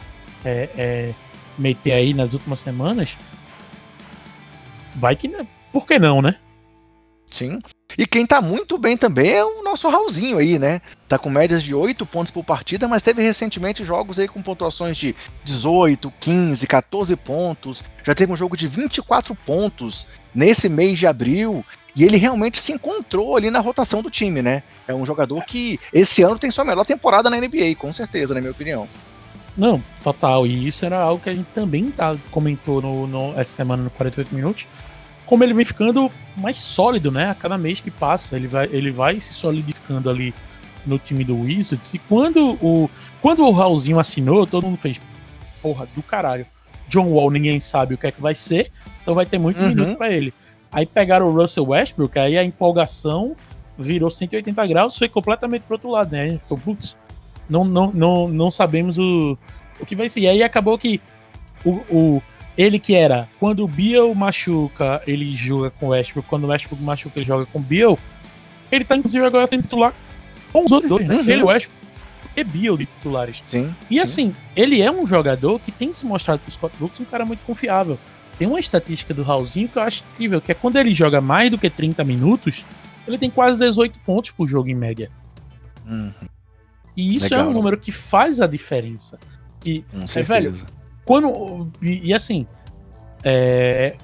[0.43, 1.13] é, é,
[1.57, 3.17] meter aí nas últimas semanas.
[4.95, 5.29] Vai que.
[5.71, 6.35] Por que não, né?
[7.29, 7.59] Sim.
[7.97, 10.81] E quem tá muito bem também é o nosso Raulzinho aí, né?
[11.07, 14.97] Tá com médias de 8 pontos por partida, mas teve recentemente jogos aí com pontuações
[14.97, 17.83] de 18, 15, 14 pontos.
[18.03, 21.63] Já teve um jogo de 24 pontos nesse mês de abril.
[21.95, 24.63] E ele realmente se encontrou ali na rotação do time, né?
[24.87, 28.41] É um jogador que esse ano tem sua melhor temporada na NBA, com certeza, na
[28.41, 28.87] minha opinião.
[29.57, 30.45] Não, total.
[30.45, 33.89] E isso era algo que a gente também tá, comentou no, no, essa semana no
[33.89, 34.67] 48 Minutos.
[35.25, 37.29] Como ele vem ficando mais sólido, né?
[37.29, 40.33] A cada mês que passa, ele vai, ele vai se solidificando ali
[40.85, 41.93] no time do Wizards.
[41.93, 42.89] E quando o,
[43.21, 44.99] quando o Raulzinho assinou, todo mundo fez,
[45.61, 46.45] porra, do caralho.
[46.87, 49.69] John Wall ninguém sabe o que é que vai ser, então vai ter muito uhum.
[49.69, 50.33] minuto para ele.
[50.75, 53.33] Aí pegaram o Russell Westbrook, aí a empolgação
[53.79, 56.37] virou 180 graus, foi completamente pro outro lado, né?
[56.37, 56.97] Ficou, putz,
[57.49, 59.37] não, não, não, não sabemos o,
[59.79, 60.19] o que vai ser.
[60.19, 60.99] E aí acabou que
[61.63, 62.23] o, o,
[62.57, 66.83] ele que era, quando o Bill machuca, ele joga com o Westbrook, quando o Westbrook
[66.83, 67.97] machuca, ele joga com o Bill,
[68.69, 69.93] ele tá inclusive agora sendo titular
[70.51, 71.15] com os outros dois, né?
[71.15, 71.21] Uhum.
[71.21, 71.85] Ele, o Westbrook
[72.35, 73.41] e Bill de titulares.
[73.47, 73.73] Sim.
[73.89, 73.99] E sim.
[74.01, 77.45] assim, ele é um jogador que tem se mostrado pro Scott Brooks um cara muito
[77.45, 77.97] confiável.
[78.37, 81.49] Tem uma estatística do Raulzinho que eu acho incrível, que é quando ele joga mais
[81.49, 82.65] do que 30 minutos,
[83.07, 85.09] ele tem quase 18 pontos por jogo em média.
[85.85, 86.11] Uhum.
[86.95, 87.45] E isso Legal.
[87.45, 89.19] é um número que faz a diferença.
[89.65, 89.83] E,
[90.15, 90.55] é, velho,
[91.03, 91.71] quando.
[91.81, 92.47] E, e assim,
[93.23, 93.95] é,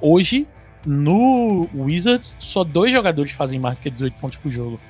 [0.00, 0.46] hoje,
[0.86, 4.80] no Wizards, só dois jogadores fazem mais do que 18 pontos por jogo: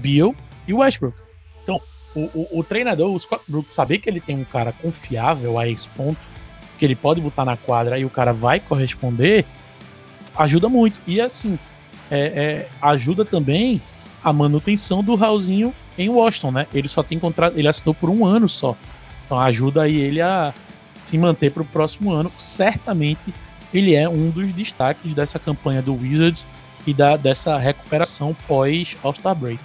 [0.00, 0.34] Bill
[0.68, 1.18] e Westbrook.
[1.62, 1.80] Então,
[2.14, 5.68] o, o, o, treinador, o Scott Brooks, saber que ele tem um cara confiável a
[5.68, 6.18] esse ponto,
[6.80, 9.44] que ele pode botar na quadra e o cara vai corresponder,
[10.34, 10.98] ajuda muito.
[11.06, 11.58] E assim,
[12.10, 13.82] é, é, ajuda também
[14.24, 16.66] a manutenção do Raulzinho em Washington, né?
[16.72, 18.74] Ele só tem contrato, ele assinou por um ano só.
[19.26, 20.54] Então ajuda aí ele a
[21.04, 22.32] se manter para o próximo ano.
[22.38, 23.32] Certamente
[23.74, 26.46] ele é um dos destaques dessa campanha do Wizards
[26.86, 29.60] e da, dessa recuperação pós All-Star Break.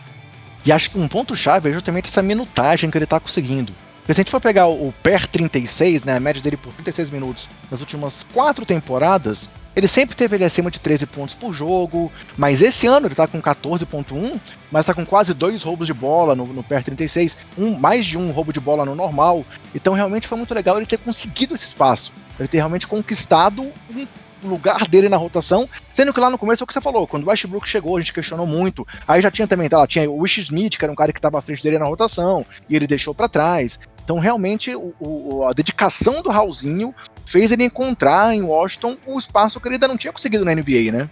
[0.65, 3.71] E acho que um ponto-chave é justamente essa minutagem que ele está conseguindo.
[4.05, 7.09] Porque se a gente for pegar o PER 36, né, a média dele por 36
[7.09, 12.11] minutos nas últimas quatro temporadas, ele sempre teve ele acima de 13 pontos por jogo,
[12.37, 14.39] mas esse ano ele tá com 14.1,
[14.71, 18.15] mas tá com quase dois roubos de bola no, no PER 36, um, mais de
[18.15, 19.43] um roubo de bola no normal.
[19.73, 24.05] Então realmente foi muito legal ele ter conseguido esse espaço, ele ter realmente conquistado um
[24.47, 27.23] lugar dele na rotação, sendo que lá no começo é o que você falou, quando
[27.23, 28.87] o Westbrook chegou, a gente questionou muito.
[29.07, 31.17] Aí já tinha também, tá lá, tinha o Wish Smith, que era um cara que
[31.17, 33.79] estava à frente dele na rotação, e ele deixou para trás.
[34.05, 36.93] Então, realmente, o, o, a dedicação do Raulzinho
[37.25, 40.91] fez ele encontrar em Washington o espaço que ele ainda não tinha conseguido na NBA,
[40.93, 41.09] né?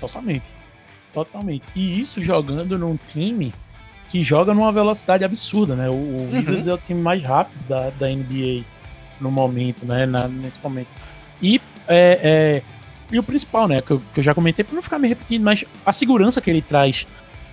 [0.00, 0.54] Totalmente.
[1.12, 1.68] Totalmente.
[1.76, 3.52] E isso jogando num time
[4.08, 5.90] que joga numa velocidade absurda, né?
[5.90, 6.38] O, o uhum.
[6.38, 8.64] Wizards é o time mais rápido da, da NBA
[9.20, 10.06] no momento, né?
[10.06, 10.88] Na, nesse momento.
[11.42, 12.62] E, é, é,
[13.10, 13.82] e o principal, né?
[13.82, 16.48] Que eu, que eu já comentei, para não ficar me repetindo, mas a segurança que
[16.48, 17.06] ele traz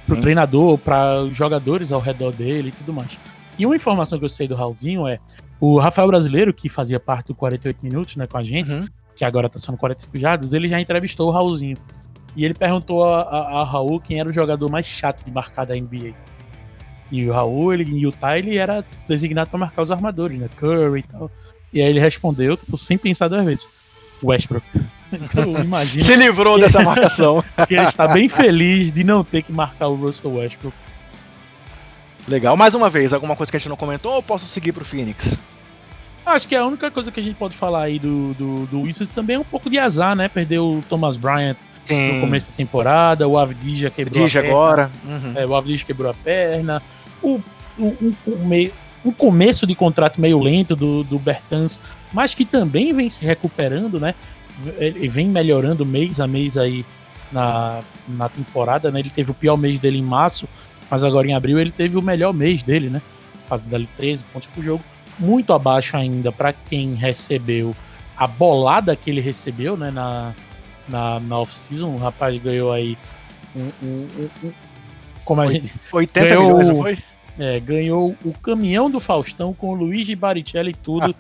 [0.05, 0.21] pro uhum.
[0.21, 3.17] treinador, para os jogadores ao redor dele e tudo mais.
[3.59, 5.19] E uma informação que eu sei do Raulzinho é
[5.59, 8.85] o Rafael Brasileiro, que fazia parte do 48 Minutos né, com a gente, uhum.
[9.13, 11.75] que agora tá sendo 45 jardas, ele já entrevistou o Raulzinho.
[12.37, 15.65] E ele perguntou a, a, a, Raul quem era o jogador mais chato de marcar
[15.65, 16.13] da NBA.
[17.11, 20.47] E o Raul, ele, em Utah, ele era designado para marcar os armadores, né?
[20.55, 21.29] Curry e tal.
[21.73, 23.67] E aí ele respondeu, tipo, sem pensar duas vezes.
[24.23, 24.65] Westbrook.
[25.11, 26.05] Então, imagina.
[26.05, 27.43] Se livrou dessa marcação.
[27.67, 30.77] que ele está bem feliz de não ter que marcar o Russell Westbrook
[32.29, 32.55] Legal.
[32.55, 35.37] Mais uma vez, alguma coisa que a gente não comentou ou posso seguir pro Phoenix?
[36.25, 39.13] Acho que a única coisa que a gente pode falar aí do, do, do Wizards
[39.13, 40.27] também é um pouco de azar, né?
[40.27, 42.13] Perdeu o Thomas Bryant Sim.
[42.13, 44.57] no começo da temporada, o Avdija quebrou Avdija a perna.
[44.57, 44.91] agora.
[45.05, 45.33] Uhum.
[45.35, 46.83] É, o Avdija quebrou a perna.
[47.21, 47.41] O,
[47.79, 48.71] o, um, um, meio,
[49.03, 51.81] um começo de contrato meio lento do, do Bertans,
[52.13, 54.13] mas que também vem se recuperando, né?
[54.77, 56.85] Ele vem melhorando mês a mês aí
[57.31, 58.99] na, na temporada, né?
[58.99, 60.47] Ele teve o pior mês dele em março,
[60.89, 63.01] mas agora em abril ele teve o melhor mês dele, né?
[63.47, 64.83] Fazendo ali 13 pontos por jogo.
[65.17, 67.75] Muito abaixo ainda para quem recebeu
[68.17, 69.91] a bolada que ele recebeu, né?
[69.91, 70.33] Na,
[70.87, 71.89] na, na off-season.
[71.89, 72.97] O rapaz ganhou aí
[73.55, 73.69] um.
[73.83, 74.53] um, um, um
[75.23, 75.73] como a gente.
[75.91, 76.97] 80 ganhou, milhões, não foi?
[77.37, 81.15] É, ganhou o caminhão do Faustão com o Luigi Baricelli e tudo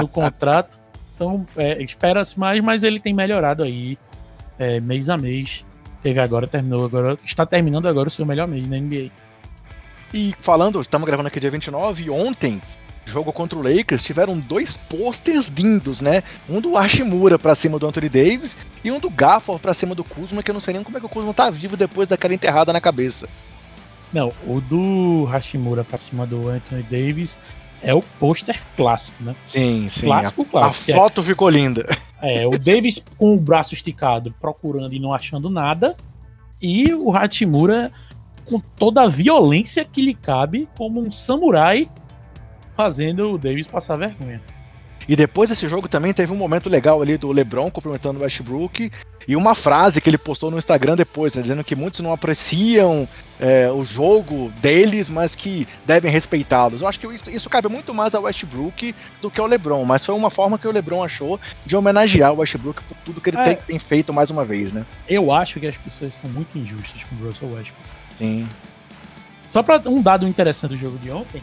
[0.00, 0.78] no contrato.
[1.14, 3.98] Então, é, espera-se mais, mas ele tem melhorado aí
[4.58, 5.64] é, mês a mês
[6.04, 9.10] teve agora, terminou agora, está terminando agora o seu melhor mês na NBA.
[10.12, 12.60] E falando, estamos gravando aqui dia 29, e ontem,
[13.06, 16.22] jogo contra o Lakers, tiveram dois posters lindos, né?
[16.46, 20.04] Um do Hashimura pra cima do Anthony Davis e um do Gafford pra cima do
[20.04, 22.34] Kuzma, que eu não sei nem como é que o Kuzma tá vivo depois daquela
[22.34, 23.26] enterrada na cabeça.
[24.12, 27.38] Não, o do Hashimura pra cima do Anthony Davis
[27.84, 29.36] é o pôster clássico, né?
[29.46, 30.06] Sim, sim.
[30.06, 30.92] Clássico, a, clássico.
[30.92, 31.84] A foto é, ficou linda.
[32.22, 35.94] É, o Davis com o braço esticado, procurando e não achando nada.
[36.60, 37.92] E o Hachimura
[38.46, 41.88] com toda a violência que lhe cabe, como um samurai,
[42.74, 44.40] fazendo o Davis passar vergonha.
[45.08, 48.90] E depois desse jogo também teve um momento legal ali do LeBron cumprimentando o Westbrook
[49.26, 53.08] e uma frase que ele postou no Instagram depois, né, dizendo que muitos não apreciam
[53.40, 56.82] é, o jogo deles, mas que devem respeitá-los.
[56.82, 60.04] Eu acho que isso, isso, cabe muito mais ao Westbrook do que ao LeBron, mas
[60.04, 63.38] foi uma forma que o LeBron achou de homenagear o Westbrook por tudo que ele
[63.38, 64.84] é, tem, tem, feito mais uma vez, né?
[65.08, 67.88] Eu acho que as pessoas são muito injustas com o Russell Westbrook.
[68.18, 68.48] Sim.
[69.46, 71.42] Só para um dado interessante do jogo de ontem,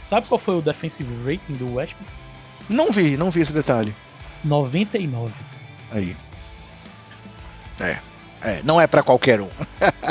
[0.00, 2.19] sabe qual foi o defensive rating do Westbrook?
[2.70, 3.94] Não vi, não vi esse detalhe.
[4.44, 5.34] 99.
[5.90, 6.16] Aí.
[7.80, 7.98] É.
[8.42, 9.48] É, não é para qualquer um.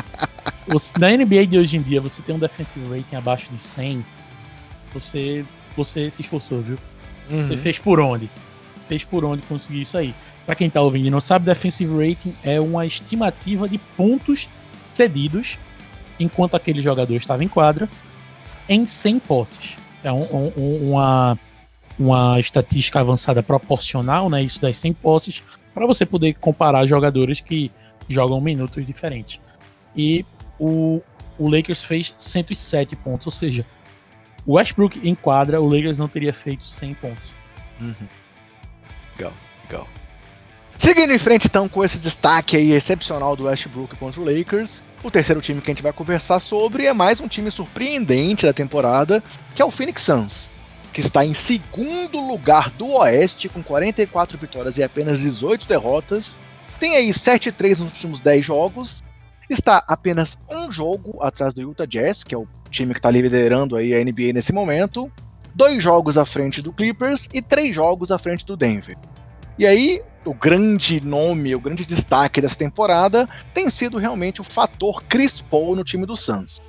[1.00, 4.06] na NBA de hoje em dia, você tem um defensive rating abaixo de 100,
[4.94, 5.46] você,
[5.76, 6.78] você se esforçou, viu?
[7.32, 7.44] Uhum.
[7.44, 8.30] Você fez por onde?
[8.88, 10.14] Fez por onde conseguir isso aí.
[10.46, 14.50] Para quem tá ouvindo e não sabe, defensive rating é uma estimativa de pontos
[14.94, 15.58] cedidos
[16.20, 17.90] enquanto aquele jogador estava em quadra
[18.68, 19.78] em 100 posses.
[20.04, 20.24] É um,
[20.56, 21.38] um, uma,
[22.00, 24.42] uma estatística avançada proporcional, né?
[24.42, 27.70] Isso das 100 posses para você poder comparar jogadores que
[28.08, 29.40] jogam minutos diferentes.
[29.96, 30.26] E
[30.58, 31.02] o,
[31.38, 33.66] o Lakers fez 107 pontos, ou seja,
[34.46, 37.34] o Westbrook em quadra, o Lakers não teria feito 100 pontos.
[37.82, 37.94] Uhum.
[39.18, 39.34] Legal,
[39.70, 39.88] legal.
[40.78, 45.10] Seguindo em frente então com esse destaque aí excepcional do Westbrook contra o Lakers, O
[45.10, 49.24] terceiro time que a gente vai conversar sobre é mais um time surpreendente da temporada,
[49.56, 50.50] que é o Phoenix Suns,
[50.94, 56.38] que está em segundo lugar do Oeste com 44 vitórias e apenas 18 derrotas.
[56.80, 59.04] Tem aí 7-3 nos últimos 10 jogos.
[59.50, 63.76] Está apenas um jogo atrás do Utah Jazz, que é o time que está liderando
[63.76, 65.12] aí a NBA nesse momento.
[65.54, 68.98] Dois jogos à frente do Clippers e três jogos à frente do Denver.
[69.58, 75.04] E aí, o grande nome, o grande destaque dessa temporada tem sido realmente o fator
[75.04, 76.62] Chris Paul no time do Suns.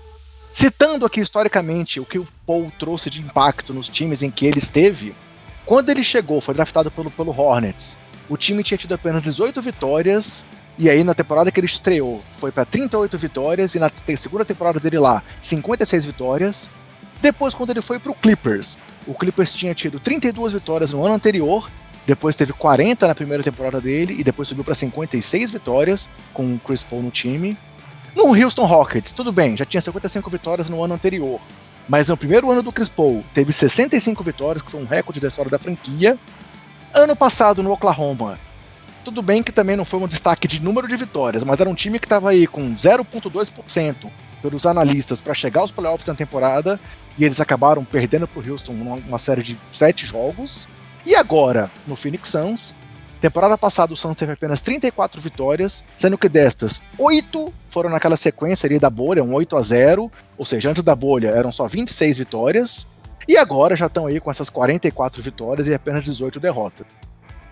[0.52, 4.58] Citando aqui historicamente o que o Paul trouxe de impacto nos times em que ele
[4.58, 5.14] esteve,
[5.64, 7.96] quando ele chegou, foi draftado pelo, pelo Hornets,
[8.28, 10.44] o time tinha tido apenas 18 vitórias,
[10.76, 14.80] e aí na temporada que ele estreou foi para 38 vitórias, e na segunda temporada
[14.80, 16.68] dele lá, 56 vitórias.
[17.22, 21.14] Depois, quando ele foi para o Clippers, o Clippers tinha tido 32 vitórias no ano
[21.14, 21.70] anterior
[22.06, 26.58] depois teve 40 na primeira temporada dele e depois subiu para 56 vitórias com o
[26.58, 27.56] Chris Paul no time.
[28.14, 31.40] No Houston Rockets, tudo bem, já tinha 55 vitórias no ano anterior.
[31.88, 35.28] Mas no primeiro ano do Chris Paul, teve 65 vitórias, que foi um recorde da
[35.28, 36.18] história da franquia.
[36.94, 38.38] Ano passado no Oklahoma,
[39.04, 41.74] tudo bem que também não foi um destaque de número de vitórias, mas era um
[41.74, 44.10] time que estava aí com 0,2%
[44.42, 46.80] pelos analistas para chegar aos playoffs na temporada,
[47.16, 50.66] e eles acabaram perdendo para o Houston uma série de sete jogos.
[51.06, 52.74] E agora, no Phoenix Suns,
[53.20, 58.66] temporada passada o Suns teve apenas 34 vitórias, sendo que destas, 8 foram naquela sequência
[58.66, 62.18] ali da bolha, um 8 a 0 ou seja, antes da bolha eram só 26
[62.18, 62.86] vitórias,
[63.28, 66.86] e agora já estão aí com essas 44 vitórias e apenas 18 derrotas.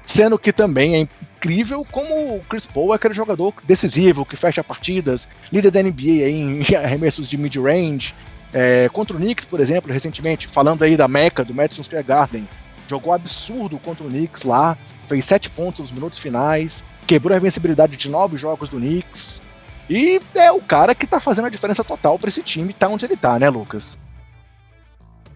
[0.04, 4.64] Sendo que também é incrível como o Chris Paul é aquele jogador decisivo, que fecha
[4.64, 8.14] partidas, líder da NBA em arremessos de mid-range.
[8.54, 12.48] É, contra o Knicks, por exemplo, recentemente, falando aí da Meca, do Madison Square Garden,
[12.88, 14.78] jogou absurdo contra o Knicks lá,
[15.08, 19.42] fez sete pontos nos minutos finais, quebrou a invencibilidade de nove jogos do Knicks.
[19.88, 23.06] E é o cara que tá fazendo a diferença total para esse time tá onde
[23.06, 23.98] ele tá, né, Lucas?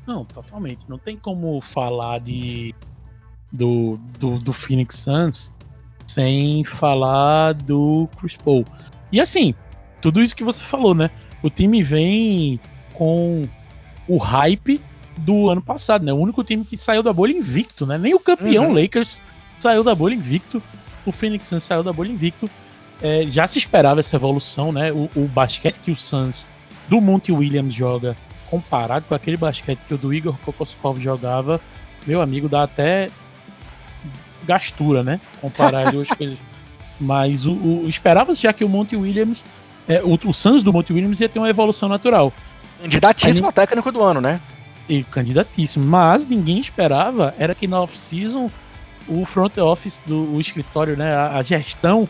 [0.06, 0.84] Não, totalmente.
[0.88, 2.74] Não tem como falar de
[3.50, 5.54] do, do, do Phoenix Suns
[6.06, 8.64] sem falar do Chris Paul.
[9.10, 9.54] E assim,
[10.00, 11.10] tudo isso que você falou, né?
[11.42, 12.60] O time vem
[12.92, 13.48] com
[14.08, 14.80] o hype
[15.18, 16.12] do ano passado, né?
[16.12, 17.96] O único time que saiu da bolha invicto, né?
[17.96, 18.74] Nem o campeão uhum.
[18.74, 19.22] Lakers
[19.62, 20.62] saiu da bolha invicto.
[21.06, 22.48] O Phoenix Suns saiu da bolha invicto.
[23.00, 24.92] É, já se esperava essa evolução, né?
[24.92, 26.46] O, o, basquete que o Suns
[26.88, 28.16] do Monty Williams joga,
[28.48, 31.60] comparado com aquele basquete que o do Igor Kokoskov jogava,
[32.06, 33.10] meu amigo, dá até
[34.44, 35.20] gastura, né?
[35.40, 36.38] Comparar duas coisas.
[37.00, 39.44] Mas o, o esperava-se já que o Monty Williams,
[39.88, 42.32] é, o, o Suns do Monty Williams ia ter uma evolução natural.
[42.80, 44.40] Candidatíssimo Aí, técnico do ano, né?
[44.88, 45.84] e candidatíssimo.
[45.84, 48.50] Mas ninguém esperava era que na off-season
[49.08, 52.08] o front office do escritório, né, a, a, gestão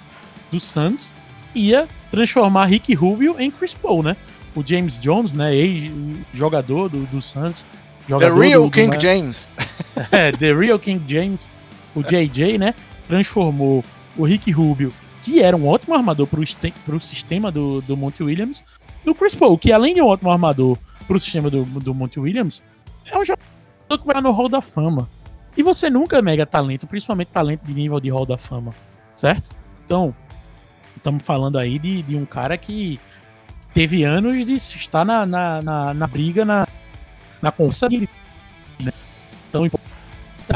[0.50, 1.14] do Suns
[1.54, 4.16] ia transformar Rick Rubio em Chris Paul, né?
[4.54, 7.64] O James Jones, né, ex-jogador do, do Suns,
[8.06, 9.48] jogador The Real do, King James.
[10.10, 11.50] É, The Real King James,
[11.94, 12.74] o JJ, né,
[13.06, 13.84] transformou
[14.16, 18.64] o Rick Rubio, que era um ótimo armador para o sistema do, do Monty Williams,
[19.04, 22.62] no Chris Paul, que além de um ótimo armador pro sistema do, do Monty Williams,
[23.04, 25.08] é um jogador que vai no Hall da Fama.
[25.56, 28.72] E você nunca é mega talento, principalmente talento de nível de Hall da Fama,
[29.10, 29.50] certo?
[29.84, 30.14] Então,
[30.96, 32.98] estamos falando aí de, de um cara que
[33.74, 36.66] teve anos de estar na, na, na, na briga, na,
[37.40, 38.08] na consa né?
[39.48, 39.68] Então,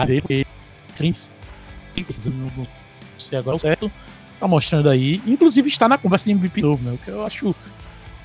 [0.08, 0.46] ele,
[0.94, 1.30] 30,
[2.56, 2.66] não
[3.18, 3.92] sei agora certo,
[4.40, 6.92] tá mostrando aí, inclusive está na conversa de MVP novo, né?
[6.92, 7.54] O que eu acho,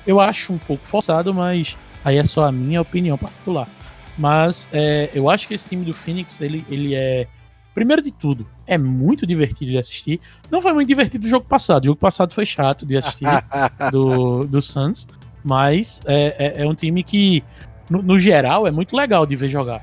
[0.06, 3.68] eu acho um pouco forçado, mas Aí é só a minha opinião particular.
[4.16, 7.26] Mas é, eu acho que esse time do Phoenix, ele, ele é.
[7.74, 10.20] Primeiro de tudo, é muito divertido de assistir.
[10.50, 11.84] Não foi muito divertido o jogo passado.
[11.84, 13.26] O jogo passado foi chato de assistir
[13.90, 15.08] do, do Suns.
[15.42, 17.42] Mas é, é, é um time que,
[17.88, 19.82] no, no, geral, é muito legal de ver jogar.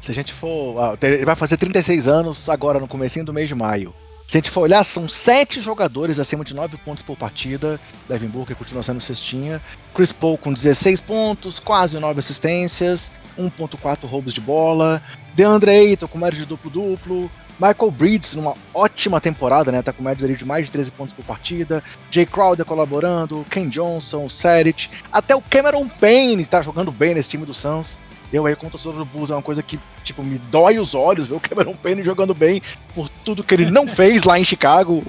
[0.00, 0.98] Se a gente for.
[1.00, 3.94] Ele vai fazer 36 anos agora no comecinho do mês de maio.
[4.30, 7.80] Se a gente for olhar, são sete jogadores acima de 9 pontos por partida.
[8.08, 9.60] Devin Booker continua sendo cestinha.
[9.92, 15.02] Chris Paul com 16 pontos, quase 9 assistências, 1.4 roubos de bola.
[15.34, 17.30] DeAndre Ayton com média de duplo-duplo.
[17.60, 19.82] Michael Bridges numa ótima temporada, né?
[19.82, 21.84] Tá com médias ali de mais de 13 pontos por partida.
[22.10, 27.44] Jay Crowder colaborando, Ken Johnson, Saric, até o Cameron Payne tá jogando bem nesse time
[27.44, 27.98] do Suns.
[28.32, 31.28] Eu aí, como torcedor do Bulls, é uma coisa que, tipo, me dói os olhos
[31.28, 32.62] ver o Cameron Payne jogando bem
[32.94, 35.04] por tudo que ele não fez lá em Chicago.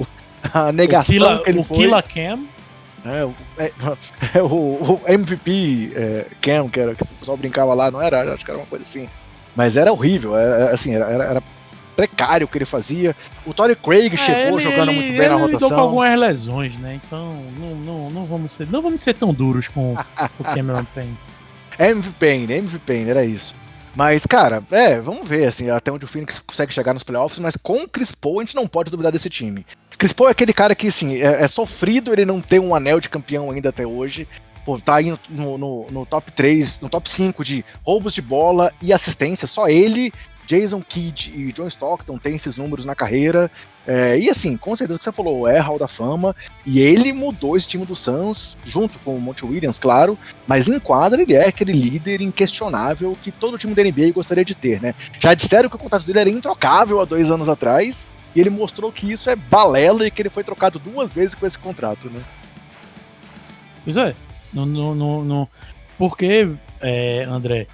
[0.53, 1.77] A negação Killa, que ele o foi.
[1.77, 2.39] Killa Cam.
[3.05, 3.71] É, o, é,
[4.37, 8.33] é, o, o MVP é, Cam, que, era, que o pessoal brincava lá, não era?
[8.33, 9.07] Acho que era uma coisa assim.
[9.55, 11.43] Mas era horrível, é, é, assim, era, era,
[11.95, 13.15] precário que ele fazia.
[13.45, 15.79] O Torrey Craig É, chegou ele- jogando ele- muito bem na ele lidou com rotação.
[15.79, 16.99] algumas lesões, né?
[17.05, 21.17] Então não, não, não, vamos ser, não vamos ser tão duros com o Cameron Payne.
[21.77, 22.57] MVP, né?
[22.57, 23.53] MVP, era isso.
[23.93, 27.57] Mas, cara, é, vamos ver, assim, até onde o Phoenix consegue chegar nos playoffs, mas
[27.57, 29.65] com o Chris Paul a gente não pode duvidar desse time.
[30.01, 32.99] Chris Paul é aquele cara que, assim, é, é sofrido ele não ter um anel
[32.99, 34.27] de campeão ainda até hoje.
[34.65, 38.73] Pô, tá aí no, no- no top 3, no top 5 de roubos de bola
[38.81, 40.11] e assistência, só ele,
[40.47, 43.51] Jason Kidd e John Stockton têm esses números na carreira.
[43.85, 46.35] É, e assim, com certeza que você falou, é Hall da Fama,
[46.65, 50.79] e ele mudou esse time do Suns, junto com o Monte Williams, claro, mas em
[50.79, 54.95] quadra ele é aquele líder inquestionável que todo time da NBA gostaria de ter, né?
[55.19, 58.03] Já disseram que o contrato dele era introcável há dois anos atrás,
[58.35, 61.45] e ele mostrou que isso é balela e que ele foi trocado duas vezes com
[61.45, 62.21] esse contrato, né?
[63.83, 64.13] Pois é.
[64.53, 65.49] No, no-
[65.97, 67.67] Porque, é, André,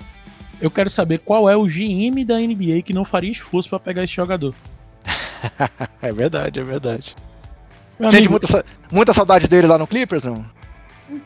[0.61, 4.03] eu quero saber qual é o GM da NBA que não faria esforço pra pegar
[4.03, 4.53] esse jogador.
[6.01, 7.15] É verdade, é verdade.
[7.99, 10.43] Meu Sente amigo, muita, muita saudade dele lá no Clippers, não?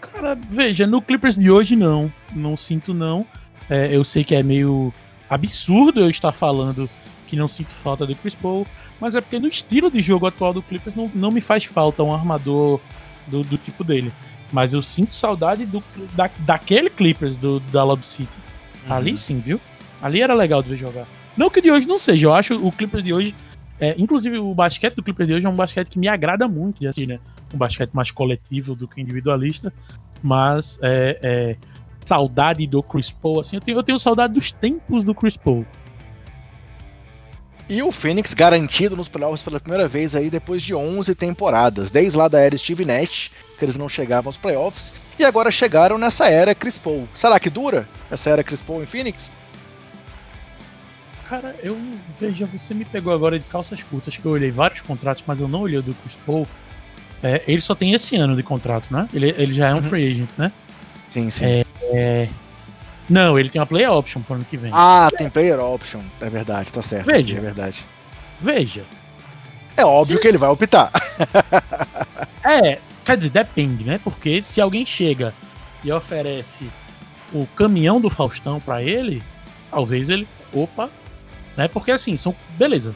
[0.01, 2.11] Cara, veja, no Clippers de hoje não.
[2.33, 3.25] Não sinto não.
[3.69, 4.93] É, eu sei que é meio
[5.29, 6.89] absurdo eu estar falando
[7.25, 8.67] que não sinto falta do Chris Paul,
[9.01, 12.03] mas é porque no estilo de jogo atual do Clippers não, não me faz falta
[12.03, 12.79] um armador
[13.25, 14.13] do, do tipo dele.
[14.53, 15.83] Mas eu sinto saudade do,
[16.13, 18.37] da, daquele Clippers do, da Lob City.
[18.85, 18.93] Uhum.
[18.93, 19.59] Ali sim, viu?
[20.01, 21.07] Ali era legal de ver jogar.
[21.35, 23.33] Não que o de hoje não seja, eu acho o Clippers de hoje.
[23.79, 26.87] é, inclusive, o basquete do Clippers de hoje é um basquete que me agrada muito,
[26.87, 27.19] assim, né?
[27.51, 29.73] Um basquete mais coletivo do que individualista.
[30.21, 31.57] Mas é, é,
[32.05, 35.65] saudade do Chris Paul, assim, eu tenho, eu tenho saudade dos tempos do Chris Paul.
[37.73, 42.17] E o Phoenix garantido nos playoffs pela primeira vez aí depois de 11 temporadas, desde
[42.17, 46.27] lá da era Steve Nash, que eles não chegavam aos playoffs, e agora chegaram nessa
[46.27, 47.07] era Chris Paul.
[47.15, 49.31] Será que dura essa era Chris Paul em Phoenix?
[51.29, 51.79] Cara, eu
[52.19, 55.47] veja, você me pegou agora de calças curtas, que eu olhei vários contratos, mas eu
[55.47, 56.45] não olhei o do Chris Paul.
[57.23, 59.07] É, ele só tem esse ano de contrato, né?
[59.13, 59.83] Ele, ele já é um Uhum.
[59.83, 60.51] free agent, né?
[61.09, 61.45] Sim, sim.
[61.45, 62.27] É, É,
[63.09, 64.71] Não, ele tem uma play option pro ano que vem.
[64.73, 66.01] Ah, tem player option.
[66.21, 67.05] É verdade, tá certo.
[67.07, 67.37] Veja.
[67.37, 67.85] É verdade.
[68.39, 68.83] Veja.
[69.75, 70.91] É óbvio Se- que ele vai optar.
[72.43, 73.99] É, quer dizer, depende, né?
[74.03, 75.31] Porque se alguém chega
[75.83, 76.67] e oferece
[77.31, 79.21] o caminhão do Faustão pra ele,
[79.69, 80.27] talvez ele.
[80.51, 80.89] Opa!
[81.55, 81.67] Né?
[81.67, 82.35] Porque assim, são.
[82.57, 82.95] Beleza.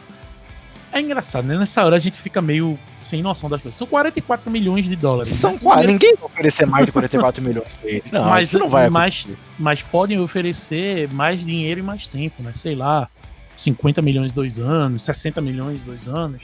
[0.96, 1.58] É engraçado, né?
[1.58, 3.78] Nessa hora a gente fica meio sem noção das coisas.
[3.78, 5.34] São 44 milhões de dólares.
[5.34, 5.60] São né?
[5.62, 5.88] quase.
[5.88, 8.04] Ninguém vai oferecer mais de 44 milhões pra ele.
[8.10, 9.28] Não, Mas- não vai mas-
[9.60, 12.54] mas podem oferecer mais dinheiro e mais tempo, né?
[12.56, 13.10] Sei lá,
[13.58, 16.44] 50 milhões dois anos, 60 milhões dois anos,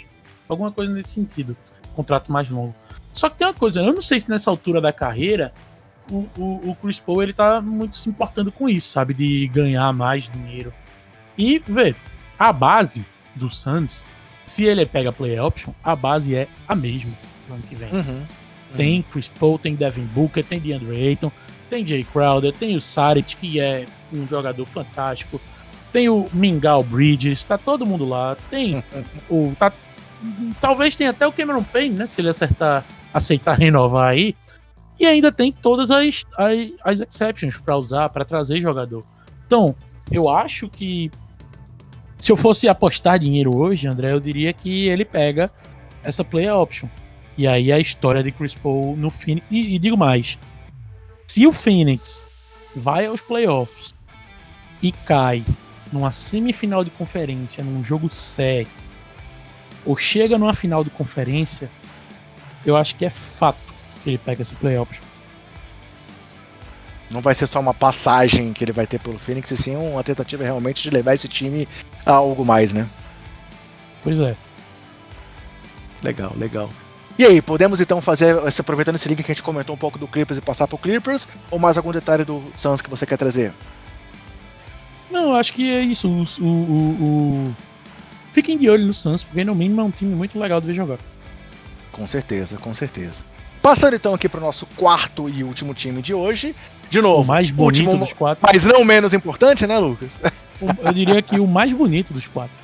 [0.49, 1.55] alguma coisa nesse sentido.
[1.95, 2.75] Contrato mais longo.
[3.13, 5.53] Só que tem uma coisa, eu não sei se nessa altura da carreira
[6.09, 9.13] o, o, o Chris Paul ele tá muito se importando com isso, sabe?
[9.13, 10.73] De ganhar mais dinheiro.
[11.37, 11.95] E, vê,
[12.37, 14.03] a base do Suns,
[14.51, 17.11] se ele pega play option, a base é a mesma
[17.47, 17.89] no ano que vem.
[17.93, 18.21] Uhum.
[18.75, 21.31] Tem Chris Paul, tem Devin Booker, tem DeAndre Ayton,
[21.69, 25.39] tem Jay Crowder, tem o Saric, que é um jogador fantástico,
[25.93, 28.83] tem o Mingau Bridges, tá todo mundo lá, tem
[29.31, 29.53] o.
[29.57, 29.71] Tá,
[30.59, 32.05] talvez tenha até o Cameron Payne, né?
[32.05, 32.83] Se ele acertar,
[33.13, 34.35] aceitar renovar aí.
[34.99, 39.03] E ainda tem todas as, as, as exceptions para usar, para trazer jogador.
[39.47, 39.75] Então,
[40.11, 41.09] eu acho que
[42.21, 45.51] se eu fosse apostar dinheiro hoje, André, eu diria que ele pega
[46.03, 46.87] essa play option.
[47.35, 49.47] E aí a história de Chris Paul no Phoenix.
[49.49, 50.37] E, e digo mais:
[51.25, 52.23] se o Phoenix
[52.75, 53.95] vai aos playoffs
[54.83, 55.43] e cai
[55.91, 58.69] numa semifinal de conferência, num jogo 7,
[59.83, 61.71] ou chega numa final de conferência,
[62.63, 63.57] eu acho que é fato
[64.03, 65.03] que ele pega essa play option.
[67.11, 70.03] Não vai ser só uma passagem que ele vai ter pelo Phoenix, e sim uma
[70.03, 71.67] tentativa realmente de levar esse time
[72.05, 72.87] a algo mais, né?
[74.03, 74.35] Pois é.
[76.01, 76.69] Legal, legal.
[77.19, 80.07] E aí, podemos então fazer, aproveitando esse link que a gente comentou um pouco do
[80.07, 83.51] Clippers e passar pro Clippers, ou mais algum detalhe do Suns que você quer trazer?
[85.11, 86.07] Não, acho que é isso.
[86.09, 87.55] O, o, o- o-
[88.33, 90.73] Fiquem de olho no Suns, porque no mínimo é um time muito legal de ver
[90.73, 90.97] jogar.
[91.91, 93.21] Com certeza, com certeza.
[93.61, 96.55] Passando então aqui pro nosso quarto e último time de hoje.
[96.89, 98.45] De novo, O mais bonito último, dos quatro.
[98.51, 100.19] mas não menos importante, né, Lucas?
[100.59, 102.59] O- Eu diria que o mais bonito dos quatro.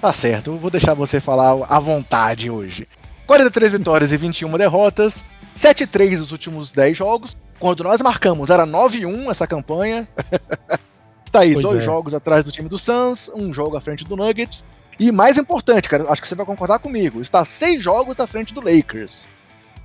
[0.00, 2.86] Tá certo, vou deixar você falar à vontade hoje.
[3.26, 5.24] 43 vitórias e 21 derrotas,
[5.56, 7.36] 7-3 nos últimos 10 jogos.
[7.58, 10.06] Quando nós marcamos, era 9-1 essa campanha.
[11.24, 11.84] Está aí, Pois dois é.
[11.84, 14.64] jogos atrás do time do Suns, um jogo à frente do Nuggets.
[14.98, 18.52] E mais importante, cara, acho que você vai concordar comigo, está seis jogos à frente
[18.52, 19.24] do Lakers.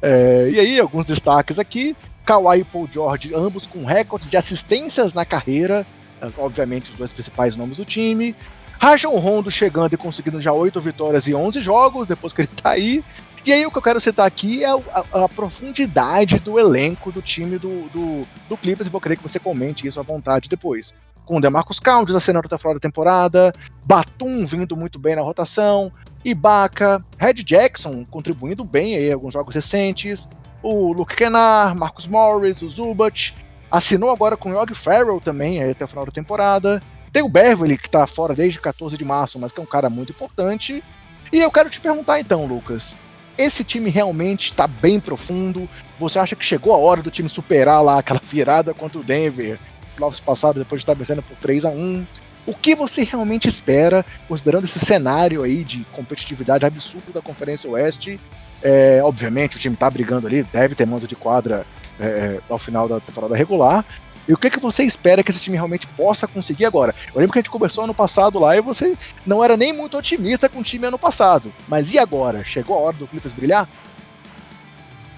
[0.02, 1.96] É, e aí, alguns destaques aqui.
[2.26, 5.86] Kawhi e Paul George, ambos com recordes de assistências na carreira.
[6.22, 8.36] é, Obviamente, os dois principais nomes do time.
[8.80, 12.72] Rajon Rondo chegando e conseguindo já 8 vitórias e 11 jogos depois que ele tá
[12.72, 13.04] aí.
[13.46, 17.22] E aí o que eu quero citar aqui é a, a profundidade do elenco do
[17.22, 20.94] time do, do, do Clippers e vou querer que você comente isso à vontade depois.
[21.26, 23.54] Com o DeMarcus Counts assinando até fora da temporada,
[23.86, 25.92] Batum vindo muito bem na rotação,
[26.28, 30.28] Ibaka, Red Jackson contribuindo bem aí alguns jogos recentes,
[30.62, 33.34] o Luke Kennard, Marcus Morris, o Zubat,
[33.72, 36.82] assinou agora com o Yogi Farrell também até o final da temporada.
[37.14, 39.90] Tem o Beverly, que tá fora desde 14 de março, mas que é um cara
[39.90, 40.84] muito importante.
[41.32, 42.94] E eu quero te perguntar então, Lucas,
[43.38, 45.70] esse time realmente está bem profundo?
[45.98, 49.58] Você acha que chegou a hora do time superar lá aquela virada contra o Denver,
[49.96, 52.06] playoffs passado, depois de estar vencendo por 3 a 1
[52.48, 58.18] O que você realmente espera, considerando esse cenário aí de competitividade absurdo da Conferência Oeste?
[58.64, 61.66] É, obviamente, o time está brigando ali, deve ter mando de quadra
[62.00, 63.86] é, ao final da temporada regular,
[64.28, 66.94] e o que, que você espera que esse time realmente possa conseguir agora?
[67.14, 68.96] Eu lembro que a gente conversou ano passado lá e você
[69.26, 71.52] não era nem muito otimista com o time ano passado.
[71.68, 72.44] Mas e agora?
[72.44, 73.68] Chegou a hora do Clippers brilhar?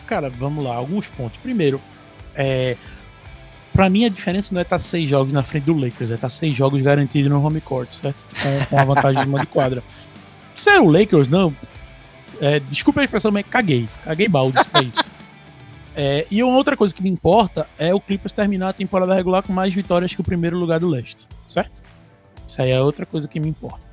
[0.06, 1.40] Cara, vamos lá, alguns pontos.
[1.40, 1.82] Primeiro,
[2.36, 2.78] é,
[3.80, 6.16] para mim a diferença não é estar tá seis jogos na frente do Lakers, é
[6.16, 8.26] estar tá seis jogos garantidos no home court, certo?
[8.36, 9.82] Com, com a vantagem de uma de quadra.
[10.54, 11.56] Se é o Lakers, não.
[12.42, 13.88] É, desculpa a expressão, mas caguei.
[14.04, 15.02] Caguei balde pra isso.
[15.96, 19.44] É, e uma outra coisa que me importa é o Clippers terminar a temporada regular
[19.44, 21.82] com mais vitórias que o primeiro lugar do leste, certo?
[22.46, 23.88] Isso aí é outra coisa que me importa.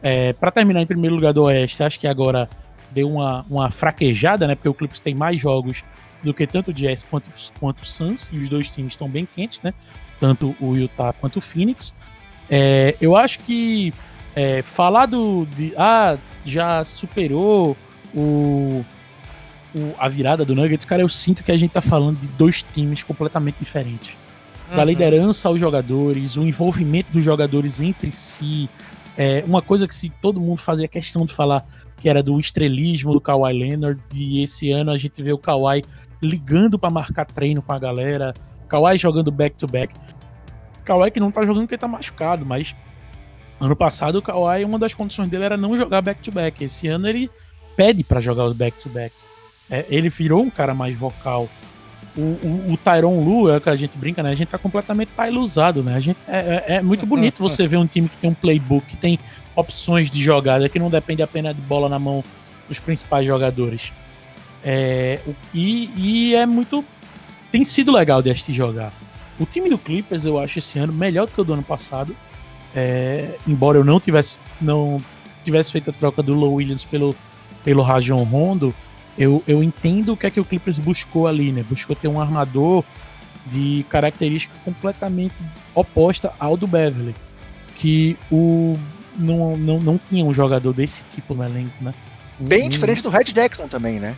[0.00, 2.48] É, para terminar em primeiro lugar do oeste, acho que agora
[2.92, 4.54] deu uma, uma fraquejada, né?
[4.54, 5.82] Porque o Clippers tem mais jogos
[6.22, 9.26] do que tanto o Jazz quanto, quanto o Suns, e os dois times estão bem
[9.26, 9.72] quentes, né?
[10.18, 11.94] Tanto o Utah quanto o Phoenix.
[12.48, 13.92] É, eu acho que
[14.34, 15.46] é, falar do.
[15.56, 17.76] De, ah, já superou
[18.14, 18.84] o
[19.74, 22.62] o, a virada do Nuggets, cara, eu sinto que a gente tá falando de dois
[22.62, 24.16] times completamente diferentes.
[24.70, 24.76] Uhum.
[24.76, 28.68] Da liderança aos jogadores, o envolvimento dos jogadores entre si.
[29.16, 31.64] É, uma coisa que se todo mundo fazia questão de falar
[31.98, 35.82] que era do estrelismo do Kawhi Leonard, e esse ano a gente vê o Kawhi
[36.22, 38.32] ligando para marcar treino com a galera,
[38.68, 39.94] Kawhi jogando back-to-back.
[39.94, 40.14] -back.
[40.84, 42.74] Kawhi que não tá jogando porque tá machucado, mas
[43.60, 46.58] ano passado o Kawhi, uma das condições dele era não jogar back-to-back.
[46.58, 46.64] -back.
[46.64, 47.30] Esse ano ele
[47.76, 49.24] pede para jogar os back-to-backs.
[49.70, 51.48] É, ele virou um cara mais vocal.
[52.16, 54.30] O, o, o Tyron Lu, é o que a gente brinca, né?
[54.30, 55.94] A gente tá completamente pailuzado, né?
[55.94, 58.86] A gente, é, é, é muito bonito você ver um time que tem um playbook,
[58.86, 59.18] que tem
[59.56, 62.22] opções de jogada, que não depende apenas de bola na mão
[62.68, 63.92] dos principais jogadores.
[64.64, 65.20] É,
[65.52, 66.84] e, e é muito.
[67.50, 68.92] Tem sido legal de assistir jogar.
[69.38, 72.14] O time do Clippers eu acho esse ano melhor do que o do ano passado.
[72.74, 75.02] É, embora eu não tivesse, não
[75.42, 77.14] tivesse feito a troca do Low Williams pelo,
[77.64, 78.74] pelo Rajon Rondo,
[79.18, 81.64] eu, eu entendo o que é que o Clippers buscou ali, né?
[81.68, 82.84] Buscou ter um armador
[83.46, 85.42] de característica completamente
[85.74, 87.14] oposta ao do Beverly.
[87.76, 88.78] Que o
[89.16, 91.92] não, não, não tinha um jogador desse tipo no elenco, né?
[92.38, 94.16] Bem um, diferente do Red Jackson também, né?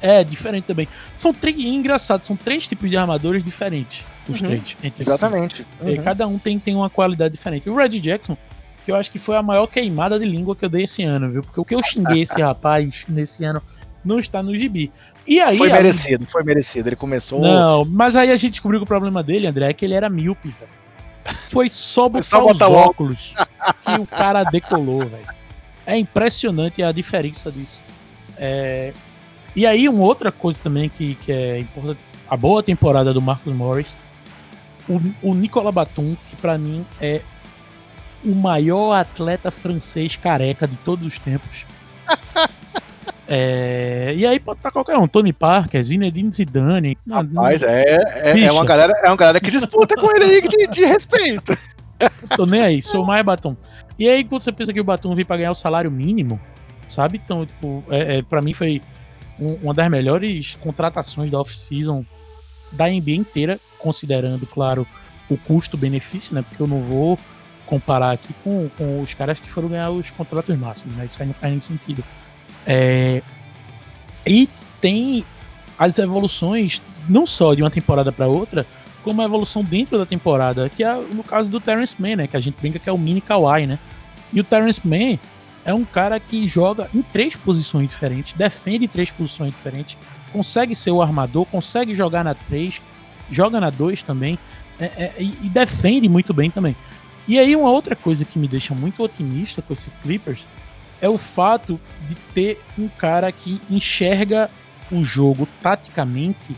[0.00, 0.88] É, diferente também.
[1.14, 1.58] São três.
[1.58, 4.04] Engraçado, são três tipos de armadores diferentes.
[4.28, 4.76] Os uhum, três.
[4.82, 5.56] Entre exatamente.
[5.56, 5.90] Si.
[5.90, 6.02] Uhum.
[6.02, 7.68] Cada um tem, tem uma qualidade diferente.
[7.68, 8.36] O Red Jackson,
[8.84, 11.30] que eu acho que foi a maior queimada de língua que eu dei esse ano,
[11.30, 11.42] viu?
[11.42, 13.62] Porque o que eu xinguei esse rapaz nesse ano
[14.04, 14.92] não está no gibi.
[15.26, 15.58] E aí.
[15.58, 16.88] Foi merecido, foi merecido.
[16.88, 17.40] Ele começou.
[17.40, 20.08] Não, mas aí a gente descobriu que o problema dele, André, é que ele era
[20.08, 20.78] míope, velho.
[21.42, 23.34] Foi só botar, só botar os óculos
[23.82, 25.26] que o cara decolou, velho.
[25.84, 27.82] É impressionante a diferença disso.
[28.36, 28.92] É...
[29.58, 31.98] E aí, uma outra coisa também que, que é importante:
[32.30, 33.96] a boa temporada do Marcos Morris.
[34.88, 37.20] O, o Nicolas Batum, que para mim é
[38.24, 41.66] o maior atleta francês careca de todos os tempos.
[43.30, 46.96] É, e aí pode estar qualquer um, Tony Parker, Zinedine Zidane.
[47.06, 50.66] Rapaz, é, é, é, uma galera, é uma galera que disputa com ele aí de,
[50.66, 51.54] de respeito.
[52.34, 53.54] Tô nem aí, sou mais Batom.
[53.98, 56.40] E aí você pensa que o Batom veio pra ganhar o salário mínimo,
[56.86, 57.20] sabe?
[57.22, 58.80] Então, tipo, é, é, pra mim foi
[59.40, 62.04] um, uma das melhores contratações da off-season
[62.72, 64.86] da NBA inteira, considerando, claro,
[65.28, 66.42] o custo-benefício, né?
[66.42, 67.18] Porque eu não vou
[67.66, 71.04] comparar aqui com, com os caras que foram ganhar os contratos máximos, né?
[71.04, 72.04] Isso aí não faz nem sentido.
[72.66, 73.22] É,
[74.26, 74.48] e
[74.80, 75.24] tem
[75.78, 78.66] as evoluções, não só de uma temporada para outra,
[79.02, 82.26] como a evolução dentro da temporada, que é no caso do Terrence Mann, né?
[82.26, 83.78] Que a gente brinca que é o mini Kawhi, né?
[84.32, 85.18] E o Terrence Mann
[85.64, 89.96] é um cara que joga em três posições diferentes, defende três posições diferentes,
[90.32, 92.80] consegue ser o armador, consegue jogar na três,
[93.30, 94.38] joga na dois também,
[94.80, 96.76] é, é, e defende muito bem também.
[97.26, 100.46] E aí uma outra coisa que me deixa muito otimista com esse Clippers
[101.00, 101.78] é o fato
[102.08, 104.50] de ter um cara que enxerga
[104.90, 106.56] o jogo taticamente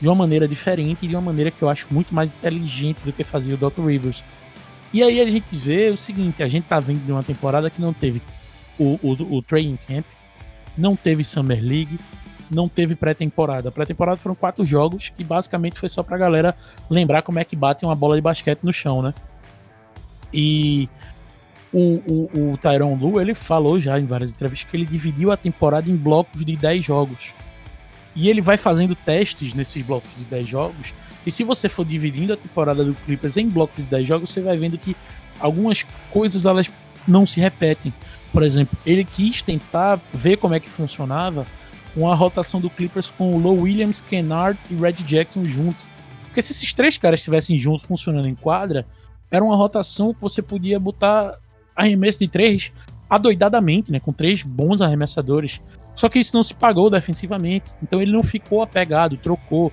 [0.00, 3.12] de uma maneira diferente e de uma maneira que eu acho muito mais inteligente do
[3.12, 4.22] que fazia o Doc Rivers.
[4.92, 7.80] E aí a gente vê o seguinte, a gente tá vindo de uma temporada que
[7.80, 8.20] não teve
[8.78, 10.04] o, o, o training camp,
[10.76, 11.98] não teve Summer League,
[12.50, 13.70] não teve pré-temporada.
[13.70, 16.54] Pré-temporada foram quatro jogos que basicamente foi só pra galera
[16.90, 19.14] lembrar como é que bate uma bola de basquete no chão, né?
[20.32, 20.88] E
[21.72, 25.36] o, o, o Tyron Lu, ele falou já em várias entrevistas que ele dividiu a
[25.36, 27.34] temporada em blocos de 10 jogos.
[28.14, 30.94] E ele vai fazendo testes nesses blocos de 10 jogos.
[31.26, 34.40] E se você for dividindo a temporada do Clippers em blocos de 10 jogos, você
[34.40, 34.96] vai vendo que
[35.40, 36.70] algumas coisas elas
[37.06, 37.92] não se repetem.
[38.32, 41.46] Por exemplo, ele quis tentar ver como é que funcionava
[41.94, 45.84] uma rotação do Clippers com o Low Williams, Kennard e Red Jackson juntos.
[46.24, 48.86] Porque se esses três caras estivessem juntos funcionando em quadra,
[49.30, 51.38] era uma rotação que você podia botar
[51.76, 52.72] arremesso de três
[53.12, 54.00] adoidadamente, né?
[54.00, 55.60] Com três bons arremessadores.
[55.94, 57.72] Só que isso não se pagou defensivamente.
[57.82, 59.70] Então ele não ficou apegado, trocou.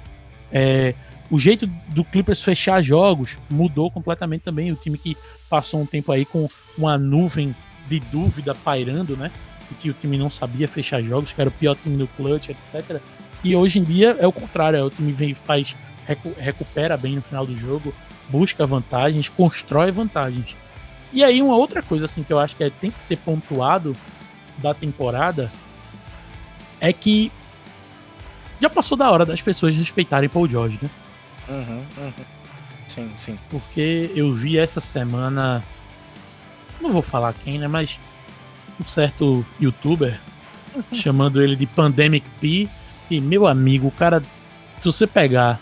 [0.52, 0.94] É,
[1.32, 4.74] o jeito do Clippers fechar jogos mudou completamente também.
[4.74, 5.16] O time que
[5.50, 7.56] passou um tempo aí com uma nuvem
[7.88, 9.32] de dúvida pairando, né?
[9.72, 12.50] E que o time não sabia fechar jogos, que era o pior time no clutch,
[12.50, 13.00] etc.
[13.42, 15.78] E hoje em dia é o contrário, é o time vem faz
[16.38, 17.94] recupera bem no final do jogo,
[18.28, 20.58] busca vantagens, constrói vantagens.
[21.12, 23.96] E aí uma outra coisa assim que eu acho que é, tem que ser pontuado
[24.58, 25.52] da temporada
[26.80, 27.32] é que
[28.60, 30.90] já passou da hora das pessoas respeitarem Paul George, né?
[31.48, 32.26] Uhum, uhum.
[32.88, 33.40] Sim, sim.
[33.50, 35.64] Porque eu vi essa semana,
[36.82, 37.68] não vou falar quem, né?
[37.68, 38.00] Mas
[38.80, 40.20] um certo youtuber
[40.76, 40.84] uhum.
[40.92, 42.68] chamando ele de Pandemic P.
[43.10, 44.22] E meu amigo, o cara,
[44.78, 45.60] se você pegar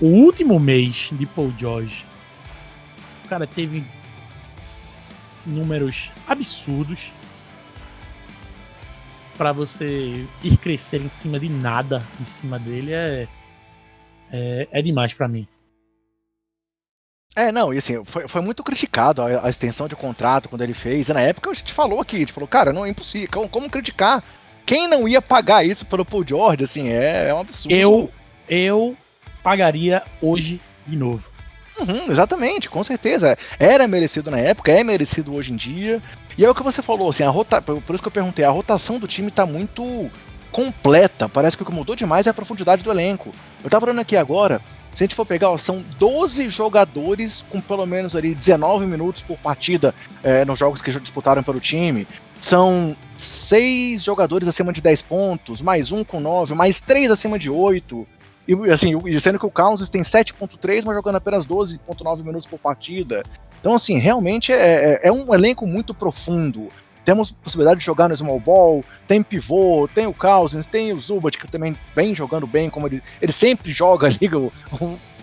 [0.00, 2.04] o último mês de Paul George,
[3.24, 3.84] o cara teve
[5.46, 7.12] números absurdos
[9.36, 13.26] para você ir crescer em cima de nada em cima dele é
[14.32, 15.46] é, é demais para mim.
[17.34, 20.74] É, não, e assim, foi, foi muito criticado a, a, extensão de contrato quando ele
[20.74, 21.08] fez.
[21.08, 23.28] E na época a gente falou aqui, a gente falou, cara, não é impossível.
[23.30, 24.22] Como, como criticar?
[24.66, 26.64] Quem não ia pagar isso pelo Paul George?
[26.64, 27.74] Assim, é, é um absurdo.
[27.74, 28.10] Eu,
[28.48, 28.96] eu
[29.42, 31.31] pagaria hoje de novo.
[31.82, 33.36] Uhum, exatamente, com certeza.
[33.58, 36.00] Era merecido na época, é merecido hoje em dia.
[36.38, 37.60] E é o que você falou, assim, a rota...
[37.60, 40.10] por isso que eu perguntei, a rotação do time tá muito
[40.50, 41.28] completa.
[41.28, 43.32] Parece que o que mudou demais é a profundidade do elenco.
[43.64, 44.60] Eu tava olhando aqui agora,
[44.92, 49.22] se a gente for pegar, ó, são 12 jogadores com pelo menos ali 19 minutos
[49.22, 52.06] por partida é, nos jogos que já disputaram pelo time.
[52.40, 57.48] São seis jogadores acima de 10 pontos, mais um com 9, mais três acima de
[57.48, 58.06] 8.
[58.46, 63.22] E assim, sendo que o Kansas tem 7.3, mas jogando apenas 12.9 minutos por partida.
[63.60, 64.56] Então, assim, realmente é,
[64.94, 66.68] é, é, um elenco muito profundo.
[67.04, 71.38] Temos possibilidade de jogar no small ball, tem pivô, tem o Cousins, tem o Zubat,
[71.38, 74.30] que também vem jogando bem, como ele, ele sempre joga ali,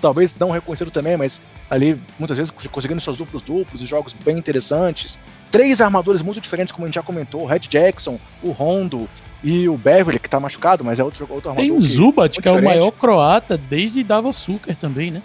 [0.02, 4.38] talvez não reconhecido também, mas ali muitas vezes conseguindo seus duplos duplos e jogos bem
[4.38, 5.18] interessantes.
[5.52, 9.10] Três armadores muito diferentes, como a gente já comentou, o Red Jackson, o Rondo,
[9.44, 12.52] e o Beverly, que tá machucado, mas é outro, outro Tem o Zubat, que, é
[12.52, 15.22] o maior croata desde Davos Suker também, né?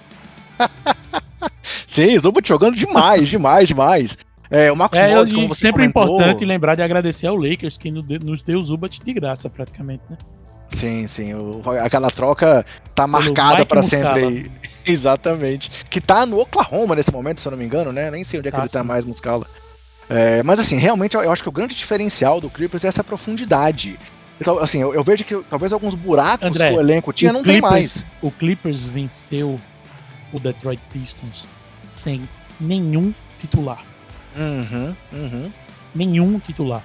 [1.87, 4.17] Sim, Zubat jogando demais, demais, demais.
[4.51, 8.43] É, o Marcos é, Morris, sempre é importante lembrar de agradecer ao Lakers, que nos
[8.43, 10.17] deu o Zubat de graça, praticamente, né?
[10.75, 11.35] Sim, sim.
[11.35, 14.51] O, aquela troca tá marcada para sempre aí.
[14.87, 15.71] Exatamente.
[15.89, 18.11] Que tá no Oklahoma nesse momento, se eu não me engano, né?
[18.11, 18.79] Nem sei onde é que ah, ele tá sim.
[18.79, 19.47] tá mais Muscala.
[20.09, 23.99] É, mas assim, realmente eu acho que o grande diferencial do Clippers é essa profundidade.
[24.41, 27.35] Então, assim, eu, eu vejo que talvez alguns buracos André, que o elenco tinha o
[27.35, 28.07] não Clippers, tem mais.
[28.21, 29.59] O Clippers venceu
[30.33, 31.47] o Detroit Pistons
[31.95, 32.29] sem
[32.61, 33.83] nenhum titular.
[34.37, 35.53] Uhum, uhum.
[35.95, 36.83] Nenhum titular.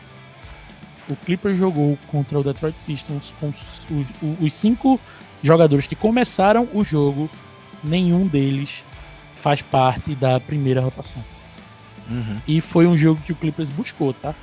[1.09, 4.99] O Clippers jogou contra o Detroit Pistons com os, os, os cinco
[5.41, 7.29] jogadores que começaram o jogo,
[7.83, 8.83] nenhum deles
[9.33, 11.23] faz parte da primeira rotação.
[12.09, 12.37] Uhum.
[12.47, 14.33] E foi um jogo que o Clippers buscou, tá?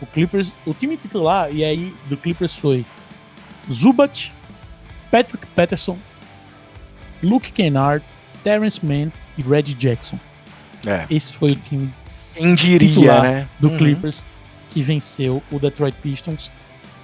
[0.00, 2.84] O Clippers, o time titular, e aí do Clippers foi
[3.70, 4.32] Zubat,
[5.10, 5.98] Patrick Patterson,
[7.22, 8.04] Luke Kennard,
[8.44, 10.18] Terrence Mann e Reggie Jackson.
[10.86, 11.06] É.
[11.10, 11.90] Esse foi o time
[12.54, 13.48] diria, titular né?
[13.58, 13.76] do uhum.
[13.76, 14.24] Clippers
[14.70, 16.50] que venceu o Detroit Pistons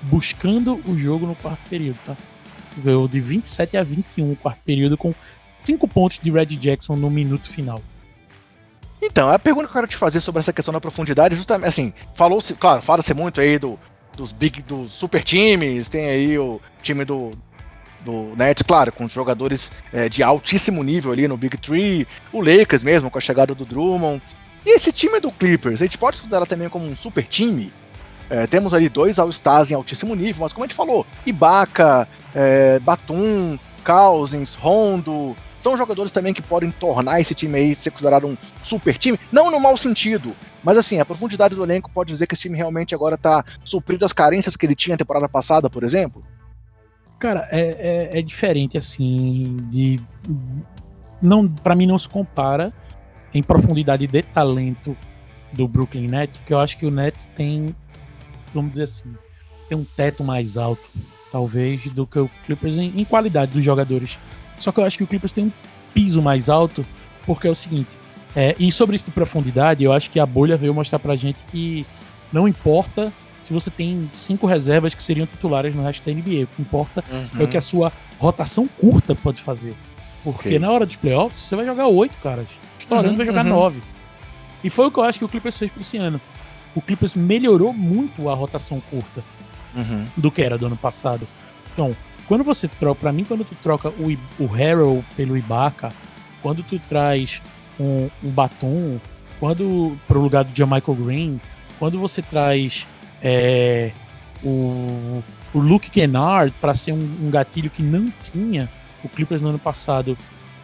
[0.02, 2.16] buscando o jogo no quarto período, tá?
[2.76, 5.14] Ganhou de 27 a 21 no quarto período com
[5.64, 7.82] 5 pontos de Reggie Jackson no minuto final.
[9.06, 11.92] Então, a pergunta que eu quero te fazer sobre essa questão da profundidade, justamente assim,
[12.14, 13.78] falou-se, claro, fala-se muito aí do,
[14.16, 17.32] dos big, dos super times, tem aí o time do,
[18.00, 22.82] do Nets, claro, com jogadores é, de altíssimo nível ali no Big Three, o Lakers
[22.82, 24.22] mesmo, com a chegada do Drummond.
[24.64, 27.70] E esse time do Clippers, a gente pode considerar também como um super time?
[28.30, 32.78] É, temos ali dois All-Stars em altíssimo nível, mas como a gente falou, Ibaka, é,
[32.78, 38.36] Batum, Cousins, Rondo, são jogadores também que podem tornar esse time aí ser considerado um
[38.62, 42.34] super time, não no mau sentido, mas assim, a profundidade do elenco pode dizer que
[42.34, 45.82] esse time realmente agora tá suprindo as carências que ele tinha na temporada passada, por
[45.82, 46.22] exemplo?
[47.18, 49.98] Cara, é, é, é diferente, assim, de.
[51.22, 52.70] Não, para mim não se compara
[53.32, 54.94] em profundidade de talento
[55.50, 57.74] do Brooklyn Nets, porque eu acho que o Nets tem,
[58.52, 59.14] vamos dizer assim,
[59.66, 60.82] tem um teto mais alto,
[61.32, 64.18] talvez, do que o Clippers em, em qualidade dos jogadores.
[64.64, 65.52] Só que eu acho que o Clippers tem um
[65.92, 66.86] piso mais alto,
[67.26, 67.98] porque é o seguinte,
[68.34, 71.42] é, e sobre isso de profundidade, eu acho que a bolha veio mostrar pra gente
[71.44, 71.84] que
[72.32, 76.44] não importa se você tem cinco reservas que seriam titulares no resto da NBA.
[76.44, 77.40] O que importa uhum.
[77.40, 79.74] é o que a sua rotação curta pode fazer.
[80.24, 80.58] Porque okay.
[80.58, 82.46] na hora dos playoffs, você vai jogar oito, caras.
[82.78, 83.50] Estourando, uhum, vai jogar uhum.
[83.50, 83.82] nove.
[84.64, 86.18] E foi o que eu acho que o Clippers fez para esse ano.
[86.74, 89.22] O Clippers melhorou muito a rotação curta
[89.76, 90.06] uhum.
[90.16, 91.28] do que era do ano passado.
[91.70, 91.94] Então,
[92.26, 95.92] quando você troca, para mim, quando tu troca o, o Harrell pelo Ibaka,
[96.42, 97.42] quando tu traz
[97.78, 98.98] um, um Batum,
[99.38, 101.40] quando pro lugar do Michael Green,
[101.78, 102.86] quando você traz
[103.22, 103.90] é,
[104.42, 105.22] o,
[105.52, 108.70] o Luke Kennard para ser um, um, gatilho que não tinha
[109.02, 110.16] o Clippers no ano passado,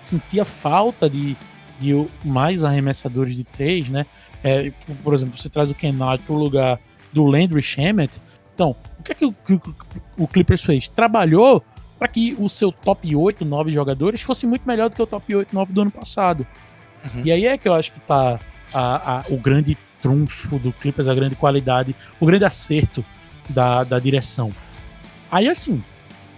[0.04, 1.36] sentia falta de,
[1.78, 4.06] de mais arremessadores de três, né?
[4.42, 6.78] É, por exemplo, você traz o Kennard para o lugar
[7.12, 8.20] do Landry Shamet.
[8.54, 9.60] Então, o que é que o, que
[10.18, 10.86] o Clippers fez?
[10.86, 11.64] Trabalhou
[11.98, 15.34] para que o seu top 8, 9 jogadores fosse muito melhor do que o top
[15.34, 16.46] 8, 9 do ano passado.
[17.04, 17.22] Uhum.
[17.24, 18.38] E aí é que eu acho que tá
[18.72, 23.04] a, a, o grande trunfo do Clippers, a grande qualidade, o grande acerto
[23.48, 24.52] da, da direção.
[25.30, 25.82] Aí assim,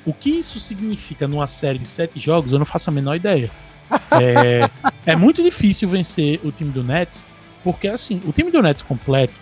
[0.05, 3.51] o que isso significa numa série de sete jogos, eu não faço a menor ideia.
[4.11, 4.71] É,
[5.05, 7.29] é muito difícil vencer o time do Nets,
[7.63, 9.35] porque assim, o time do Nets completo,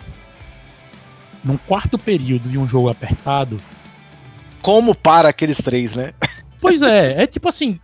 [1.43, 3.59] num quarto período de um jogo apertado.
[4.61, 6.13] Como para aqueles três, né?
[6.59, 7.79] Pois é, é tipo assim,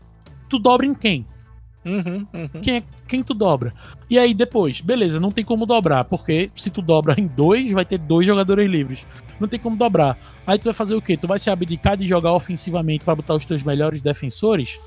[0.48, 1.26] tu dobra em quem?
[1.84, 2.62] Uhum, uhum.
[2.62, 3.74] Quem, é, quem tu dobra?
[4.10, 7.86] E aí depois, beleza, não tem como dobrar, porque se tu dobra em dois, vai
[7.86, 9.08] ter dois jogadores livres.
[9.40, 10.18] Não tem como dobrar.
[10.46, 11.16] Aí tu vai fazer o quê?
[11.16, 14.80] Tu vai se abdicar de jogar ofensivamente para botar os teus melhores defensores?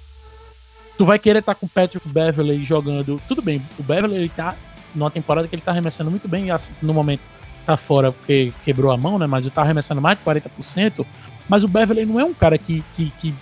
[0.98, 3.20] Tu vai querer estar tá com o Patrick Beverley jogando.
[3.26, 4.54] Tudo bem, o Beverley ele tá
[4.94, 7.28] numa temporada que ele tá arremessando muito bem, assim, no momento
[7.60, 9.26] tá fora porque quebrou a mão, né?
[9.26, 11.04] Mas ele tá arremessando mais de 40%.
[11.48, 13.34] Mas o Beverley não é um cara que, que, que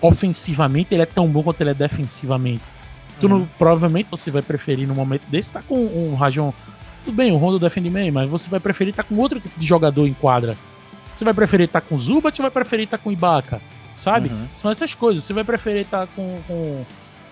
[0.00, 2.64] ofensivamente ele é tão bom quanto ele é defensivamente.
[3.20, 3.48] Tu não, uhum.
[3.58, 6.52] provavelmente você vai preferir no momento desse tá com um Rajon.
[7.02, 9.58] Tudo bem, o Rondo defende bem, mas você vai preferir estar tá com outro tipo
[9.58, 10.56] de jogador em quadra.
[11.14, 13.12] Você vai preferir estar tá com o Zubat ou vai preferir estar tá com o
[13.12, 13.60] Ibaka?
[13.98, 14.28] sabe?
[14.28, 14.48] Uhum.
[14.56, 15.24] São essas coisas.
[15.24, 16.84] Você vai preferir estar tá com, com,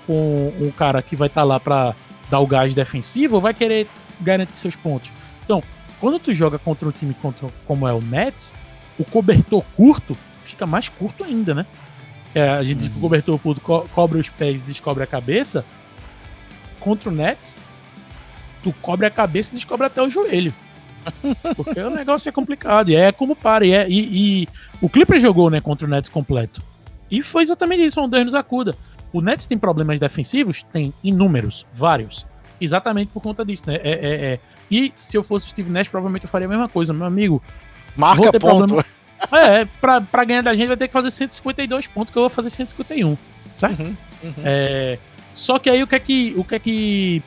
[0.06, 1.94] com um cara que vai estar tá lá para
[2.28, 3.86] dar o gás defensivo ou vai querer
[4.20, 5.12] garantir seus pontos?
[5.44, 5.62] Então,
[6.06, 8.54] quando tu joga contra um time contra, como é o Nets,
[8.96, 11.66] o cobertor curto fica mais curto ainda, né?
[12.32, 12.78] É, a gente uhum.
[12.78, 13.02] diz que o uhum.
[13.02, 15.64] cobertor curto co cobre os pés e descobre a cabeça.
[16.78, 17.58] Contra o Nets,
[18.62, 20.54] tu cobre a cabeça e descobre até o joelho.
[21.56, 22.88] Porque o negócio é complicado.
[22.88, 23.66] E é como para.
[23.66, 24.48] E, é, e, e
[24.80, 26.62] o Clippers jogou né, contra o Nets completo.
[27.10, 28.76] E foi exatamente isso, um Deus nos acuda.
[29.12, 30.62] O Nets tem problemas defensivos?
[30.62, 32.24] Tem inúmeros, vários.
[32.60, 33.76] Exatamente por conta disso, né?
[33.76, 34.40] É, é, é.
[34.70, 37.42] E se eu fosse Steve Nash, provavelmente eu faria a mesma coisa, meu amigo.
[37.96, 38.40] Marca ponto.
[38.40, 38.84] Problema...
[39.32, 42.30] É, pra, pra ganhar da gente vai ter que fazer 152 pontos, que eu vou
[42.30, 43.16] fazer 151.
[43.56, 43.80] Certo?
[43.80, 44.34] Uhum, uhum.
[44.44, 44.98] É,
[45.32, 46.34] só que aí o que é que.
[46.36, 47.22] O que é que.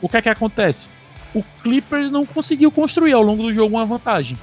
[0.00, 0.88] O que é que acontece?
[1.34, 4.38] o Clippers não conseguiu construir ao longo do jogo uma vantagem.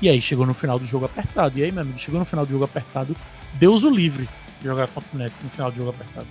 [0.00, 1.58] E aí chegou no final do jogo apertado.
[1.58, 3.16] E aí, meu amigo, chegou no final do jogo apertado,
[3.54, 4.28] Deus o livre
[4.60, 6.26] de jogar contra o Nets no final do jogo apertado.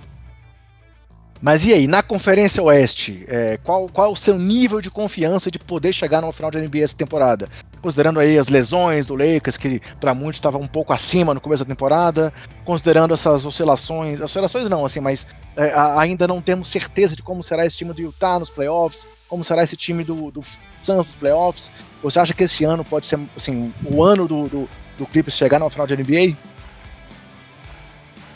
[1.41, 5.51] Mas e aí, na Conferência Oeste, é, qual, qual é o seu nível de confiança
[5.51, 7.47] de poder chegar no final de NBA essa temporada?
[7.81, 11.63] Considerando aí as lesões do Lakers, que para muitos estava um pouco acima no começo
[11.63, 12.33] da temporada,
[12.65, 17.65] considerando essas oscilações, oscilações não, assim, mas é, ainda não temos certeza de como será
[17.65, 20.41] esse time do Utah nos playoffs, como será esse time do, do
[20.81, 21.71] Suns nos playoffs.
[22.01, 25.59] Você acha que esse ano pode ser assim, o ano do, do, do Clippers chegar
[25.59, 26.35] no final de NBA?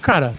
[0.02, 0.34] Cara,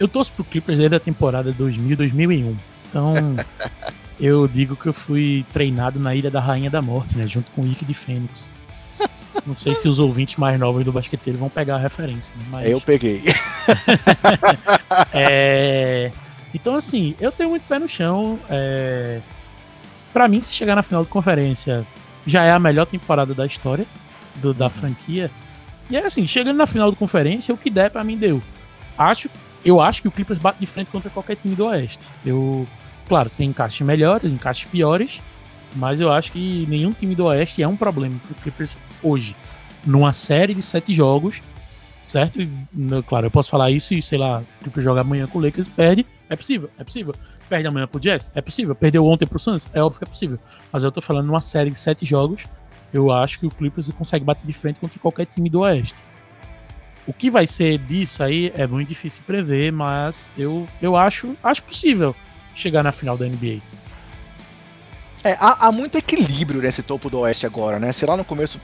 [0.00, 2.56] eu torço pro Clippers desde a temporada 2000, 2001.
[2.88, 3.36] Então,
[4.18, 7.26] eu digo que eu fui treinado na Ilha da Rainha da Morte, né?
[7.26, 8.52] Junto com o Ike de Fênix.
[9.46, 12.44] Não sei se os ouvintes mais novos do basqueteiro vão pegar a referência, né?
[12.50, 12.70] mas...
[12.70, 13.22] Eu peguei.
[15.12, 16.10] é...
[16.52, 18.40] Então, assim, eu tenho muito pé no chão.
[18.48, 19.20] É...
[20.12, 21.86] Para mim, se chegar na final de conferência,
[22.26, 23.86] já é a melhor temporada da história
[24.36, 24.70] do, da uhum.
[24.70, 25.30] franquia.
[25.88, 28.42] E é assim, chegando na final de conferência, o que der para mim deu.
[28.98, 29.28] Acho
[29.64, 32.06] eu acho que o Clippers bate de frente contra qualquer time do Oeste.
[32.24, 32.66] Eu,
[33.08, 35.20] claro, tem encaixes melhores, encaixes piores,
[35.76, 39.36] mas eu acho que nenhum time do Oeste é um problema para o Clippers hoje.
[39.86, 41.42] Numa série de sete jogos,
[42.04, 42.38] certo?
[43.06, 45.70] Claro, eu posso falar isso e, sei lá, tipo, joga amanhã com o Lakers e
[45.70, 46.06] perde.
[46.28, 47.14] É possível, é possível.
[47.48, 48.30] Perde amanhã pro Jazz?
[48.34, 48.74] É possível.
[48.74, 49.68] Perdeu ontem pro Suns?
[49.72, 50.38] É óbvio que é possível.
[50.72, 52.46] Mas eu tô falando numa série de sete jogos,
[52.92, 56.02] eu acho que o Clippers consegue bater de frente contra qualquer time do Oeste.
[57.06, 61.62] O que vai ser disso aí é muito difícil prever, mas eu, eu acho, acho
[61.62, 62.14] possível
[62.54, 63.58] chegar na final da NBA.
[65.22, 67.92] É, há, há, muito equilíbrio nesse topo do Oeste agora, né?
[67.92, 68.58] Se lá no começo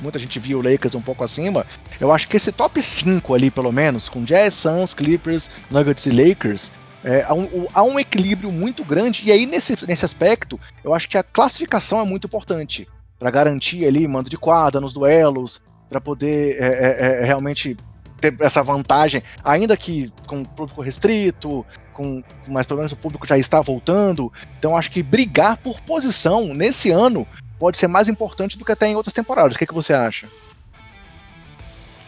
[0.00, 1.66] muita gente viu o Lakers um pouco acima,
[2.00, 6.10] eu acho que esse top 5 ali, pelo menos, com Jazz, Suns, Clippers, Nuggets e
[6.10, 6.70] Lakers,
[7.04, 9.22] é, há, um, há, um, equilíbrio muito grande.
[9.26, 12.88] E aí, nesse, nesse aspecto, eu acho que a classificação é muito importante
[13.18, 17.76] para garantir ali mando de quadra nos duelos, para poder é, é, é, realmente
[18.20, 23.38] ter essa vantagem, ainda que com público restrito, com, mas pelo menos o público já
[23.38, 24.32] está voltando.
[24.58, 27.26] Então acho que brigar por posição nesse ano
[27.58, 29.54] pode ser mais importante do que até em outras temporadas.
[29.54, 30.28] O que, é que você acha?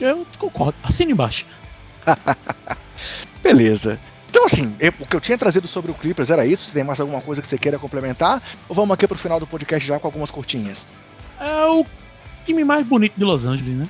[0.01, 0.75] Eu concordo.
[0.83, 1.47] Assina embaixo.
[3.43, 3.99] Beleza.
[4.31, 6.67] Então, assim, eu, o que eu tinha trazido sobre o Clippers era isso.
[6.67, 9.47] Se tem mais alguma coisa que você queira complementar, ou vamos aqui pro final do
[9.47, 10.87] podcast já com algumas curtinhas?
[11.41, 11.85] É o
[12.49, 13.89] time mais bonito de Los Angeles, né?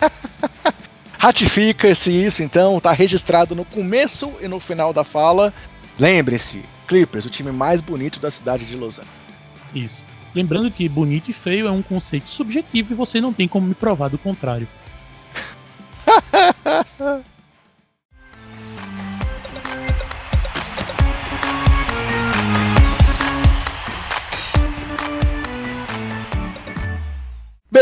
[1.16, 5.54] Ratifica-se isso, então, tá registrado no começo e no final da fala.
[5.98, 9.14] Lembre-se, Clippers, o time mais bonito da cidade de Los Angeles.
[9.74, 10.04] Isso.
[10.34, 13.74] Lembrando que bonito e feio é um conceito subjetivo e você não tem como me
[13.74, 14.66] provar do contrário.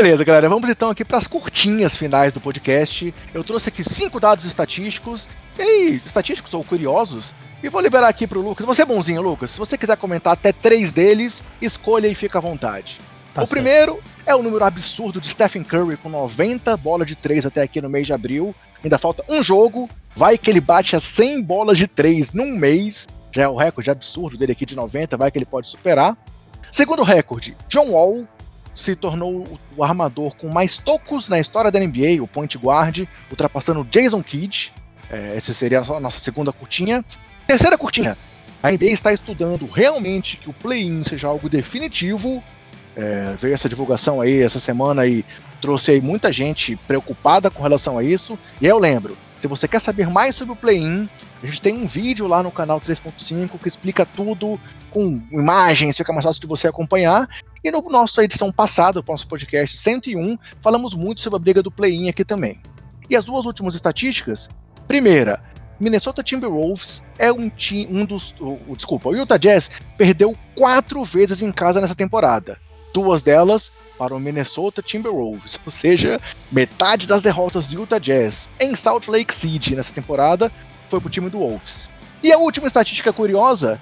[0.00, 3.12] Beleza, galera, vamos então aqui para as curtinhas finais do podcast.
[3.34, 5.26] Eu trouxe aqui cinco dados estatísticos,
[5.58, 8.64] e estatísticos ou curiosos, e vou liberar aqui para o Lucas.
[8.64, 9.50] Você é bonzinho, Lucas.
[9.50, 13.00] Se você quiser comentar até três deles, escolha e fica à vontade.
[13.34, 13.50] Tá o certo.
[13.50, 17.80] primeiro é o número absurdo de Stephen Curry com 90 bolas de três até aqui
[17.80, 18.54] no mês de abril.
[18.84, 23.08] Ainda falta um jogo, vai que ele bate a 100 bolas de três num mês.
[23.32, 26.16] Já é o recorde absurdo dele aqui de 90, vai que ele pode superar.
[26.70, 28.28] Segundo recorde, John Wall
[28.78, 33.84] se tornou o armador com mais tocos na história da NBA, o point guard, ultrapassando
[33.84, 34.72] Jason Kidd.
[35.10, 37.04] É, essa seria a nossa segunda curtinha.
[37.46, 38.16] Terceira curtinha.
[38.62, 42.42] A NBA está estudando realmente que o play-in seja algo definitivo.
[42.96, 45.24] É, veio essa divulgação aí essa semana e
[45.60, 48.38] trouxe aí muita gente preocupada com relação a isso.
[48.60, 51.08] E aí eu lembro, se você quer saber mais sobre o play-in,
[51.42, 54.58] a gente tem um vídeo lá no canal 3.5 que explica tudo
[54.90, 57.28] com imagens, fica mais fácil de você acompanhar.
[57.62, 61.70] E no nossa edição passada, o nosso podcast 101, falamos muito sobre a briga do
[61.70, 62.60] play-in aqui também.
[63.08, 64.48] E as duas últimas estatísticas.
[64.86, 65.40] Primeira,
[65.78, 71.40] Minnesota Timberwolves é um time, um dos, o, desculpa, o Utah Jazz perdeu quatro vezes
[71.40, 72.58] em casa nessa temporada.
[72.92, 76.20] Duas delas para o Minnesota Timberwolves, ou seja,
[76.50, 80.50] metade das derrotas do Utah Jazz em Salt Lake City nessa temporada
[80.88, 81.88] foi para o time do Wolves.
[82.22, 83.80] E a última estatística curiosa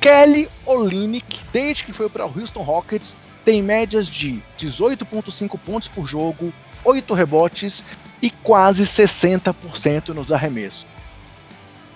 [0.00, 6.06] Kelly Olynyk, desde que foi para o Houston Rockets, tem médias de 18,5 pontos por
[6.06, 6.52] jogo,
[6.84, 7.84] 8 rebotes
[8.20, 10.86] e quase 60% nos arremessos.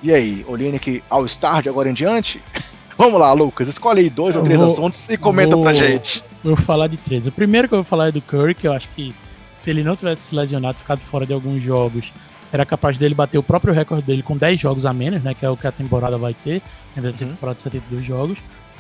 [0.03, 2.43] E aí, Olynyk All-Star de agora em diante?
[2.97, 6.23] Vamos lá, Lucas, escolhe aí dois ou três vou, assuntos e comenta vou, pra gente.
[6.45, 7.27] Vou falar de três.
[7.27, 9.15] O primeiro que eu vou falar é do Curry, que eu acho que
[9.55, 12.13] se ele não tivesse se lesionado, ficado fora de alguns jogos,
[12.53, 15.35] era capaz dele bater o próprio recorde dele com 10 jogos a menos, né?
[15.35, 16.63] Que é o que a temporada vai ter,
[16.97, 17.35] ainda tem uhum.
[17.35, 18.39] temporada de 72 jogos.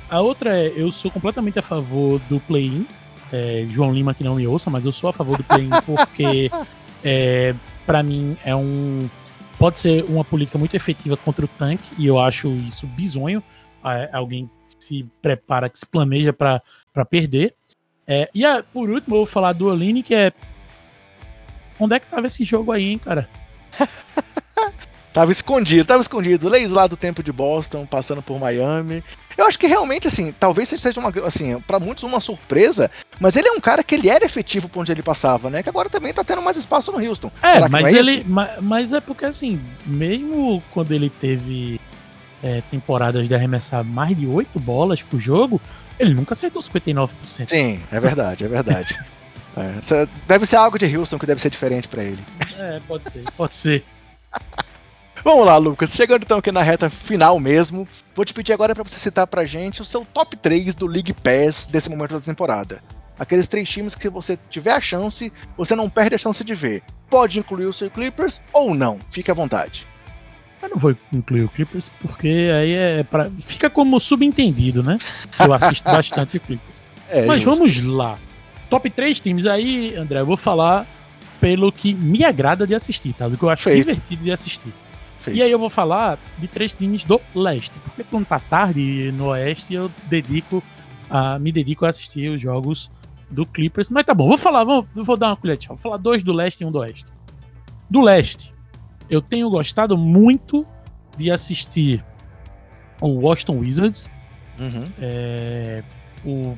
[0.08, 2.86] A outra é, eu sou completamente a favor do play-in.
[3.32, 6.50] É, João Lima que não me ouça, mas eu sou a favor do play-in porque
[7.04, 7.54] é,
[7.86, 9.08] para mim é um
[9.56, 13.42] pode ser uma política muito efetiva contra o tanque e eu acho isso bizonho.
[13.84, 16.62] É, alguém se prepara, que se planeja para
[17.08, 17.54] perder.
[18.06, 20.32] É, e a, por último, eu vou falar do Aline, que é.
[21.78, 23.28] Onde é que tava esse jogo aí, hein, cara?
[25.12, 26.48] tava escondido, tava escondido.
[26.48, 29.02] Leis lá do tempo de Boston, passando por Miami.
[29.36, 33.48] Eu acho que realmente, assim, talvez seja uma, assim, para muitos uma surpresa, mas ele
[33.48, 35.62] é um cara que ele era efetivo por onde ele passava, né?
[35.62, 37.30] Que agora também tá tendo mais espaço no Houston.
[37.42, 41.80] É, mas é ele, mas, mas, é porque assim, mesmo quando ele teve
[42.42, 45.60] é, temporadas de arremessar mais de 8 bolas por jogo,
[45.98, 47.48] ele nunca acertou 59%.
[47.48, 48.98] Sim, é verdade, é verdade.
[49.56, 52.22] É, deve ser algo de Houston que deve ser diferente para ele.
[52.58, 53.84] É, pode ser, pode ser.
[55.24, 55.92] Vamos lá, Lucas.
[55.92, 59.44] Chegando então aqui na reta final mesmo, vou te pedir agora para você citar pra
[59.44, 62.82] gente o seu top 3 do League Pass desse momento da temporada.
[63.18, 66.54] Aqueles três times que, se você tiver a chance, você não perde a chance de
[66.54, 66.82] ver.
[67.10, 69.86] Pode incluir o seu Clippers ou não, fique à vontade.
[70.62, 74.98] Eu não vou incluir o Clippers porque aí é para fica como subentendido, né?
[75.38, 76.82] Eu assisto bastante o Clippers.
[77.10, 77.56] É, Mas justo.
[77.56, 78.18] vamos lá
[78.70, 80.86] top 3 times aí, André, eu vou falar
[81.40, 83.28] pelo que me agrada de assistir, tá?
[83.28, 83.76] Do que eu acho Feito.
[83.76, 84.72] divertido de assistir.
[85.20, 85.36] Feito.
[85.36, 89.26] E aí eu vou falar de três times do leste, porque quando tá tarde no
[89.28, 90.62] oeste eu dedico
[91.10, 92.90] a, me dedico a assistir os jogos
[93.30, 93.90] do Clippers.
[93.90, 95.68] Mas tá bom, vou falar, vou, vou dar uma colher de chá.
[95.70, 97.10] Vou falar dois do leste e um do oeste.
[97.88, 98.54] Do leste,
[99.10, 100.66] eu tenho gostado muito
[101.16, 102.04] de assistir
[103.00, 104.10] o Washington Wizards,
[104.58, 104.90] Uhum.
[105.00, 105.82] é,
[106.24, 106.56] o,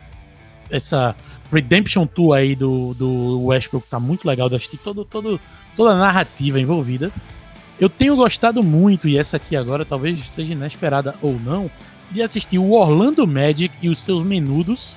[0.72, 1.14] essa
[1.52, 5.38] Redemption Tour aí do, do Westbrook tá muito legal de assistir, todo, todo,
[5.76, 7.12] toda a narrativa envolvida.
[7.78, 11.70] Eu tenho gostado muito, e essa aqui agora talvez seja inesperada ou não,
[12.10, 14.96] de assistir o Orlando Magic e os seus menudos,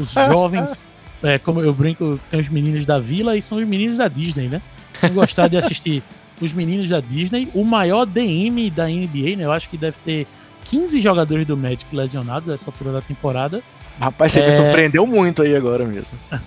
[0.00, 0.84] os jovens.
[1.22, 4.48] É, como eu brinco, tem os meninos da vila e são os meninos da Disney,
[4.48, 4.62] né?
[5.02, 6.02] Eu gostar de assistir
[6.40, 9.44] os meninos da Disney, o maior DM da NBA, né?
[9.44, 10.26] Eu acho que deve ter
[10.64, 13.62] 15 jogadores do Magic lesionados a essa altura da temporada.
[14.00, 14.46] Rapaz, você É.
[14.50, 16.18] me surpreendeu muito aí agora mesmo.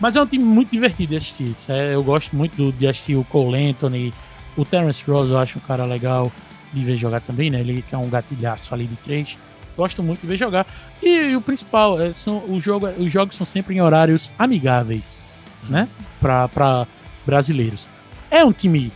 [0.00, 1.50] Mas é um time muito divertido de assistir.
[1.50, 4.14] isso é- eu gosto muito do- de assistir o Cole Anthony,
[4.56, 6.30] o Terence Ross, eu acho um cara legal
[6.72, 7.60] de ver jogar também, né?
[7.60, 9.36] Ele que é um gatilhaço ali de três.
[9.76, 10.66] Gosto muito de ver jogar.
[11.02, 15.22] E, e o principal, é, são, o jogo, os jogos são sempre em horários amigáveis,
[15.68, 15.88] né?
[16.20, 16.86] Para
[17.26, 17.88] brasileiros.
[18.30, 18.92] É um time.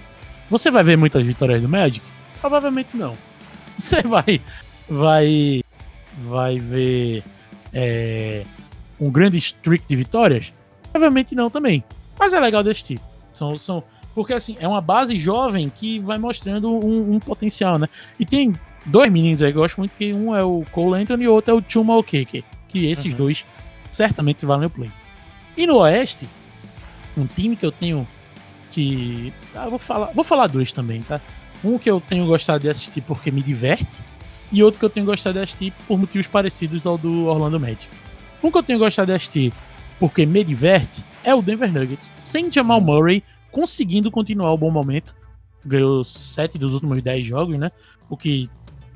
[0.51, 2.05] Você vai ver muitas vitórias do Magic?
[2.40, 3.14] Provavelmente não.
[3.78, 4.40] Você vai.
[4.88, 5.62] Vai.
[6.28, 7.22] Vai ver.
[7.72, 8.44] É,
[9.00, 10.52] um grande streak de vitórias?
[10.90, 11.82] Provavelmente não também.
[12.18, 13.00] Mas é legal de assistir.
[13.32, 13.82] São, são,
[14.14, 17.88] porque assim, é uma base jovem que vai mostrando um, um potencial, né?
[18.20, 18.54] E tem
[18.84, 21.32] dois meninos aí que eu gosto muito, que um é o Cole Anthony e o
[21.32, 22.44] outro é o Chuma Okeke.
[22.68, 23.18] Que esses Uhum.
[23.18, 23.44] dois
[23.90, 24.90] certamente valem o play.
[25.56, 26.28] E no Oeste,
[27.16, 28.06] um time que eu tenho
[28.70, 29.32] que.
[29.54, 31.20] Ah, vou falar, vou falar dois também, tá?
[31.64, 34.02] Um que eu tenho gostado de assistir porque me diverte,
[34.53, 37.88] e outro que eu tenho gostado de assistir por motivos parecidos ao do Orlando Magic.
[38.42, 39.53] Um que eu tenho gostado de assistir
[39.98, 42.12] porque me diverte é o Denver Nuggets.
[42.16, 45.14] Sem Jamal Murray conseguindo continuar o bom momento.
[45.64, 47.70] Ganhou sete dos últimos 10 jogos, né?
[48.11, 48.50] O que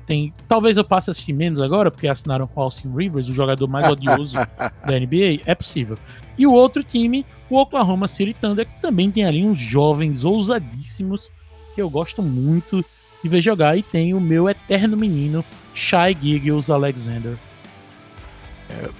[0.05, 0.33] tem.
[0.47, 3.67] Talvez eu passe a assistir menos agora, porque assinaram com o Austin Rivers, o jogador
[3.67, 4.35] mais odioso
[4.85, 5.43] da NBA.
[5.45, 5.97] É possível.
[6.37, 11.31] E o outro time, o Oklahoma City Thunder, que também tem ali uns jovens ousadíssimos
[11.73, 12.83] que eu gosto muito
[13.23, 13.77] de ver jogar.
[13.77, 15.43] E tem o meu eterno menino,
[15.73, 17.35] Shai Giggs Alexander.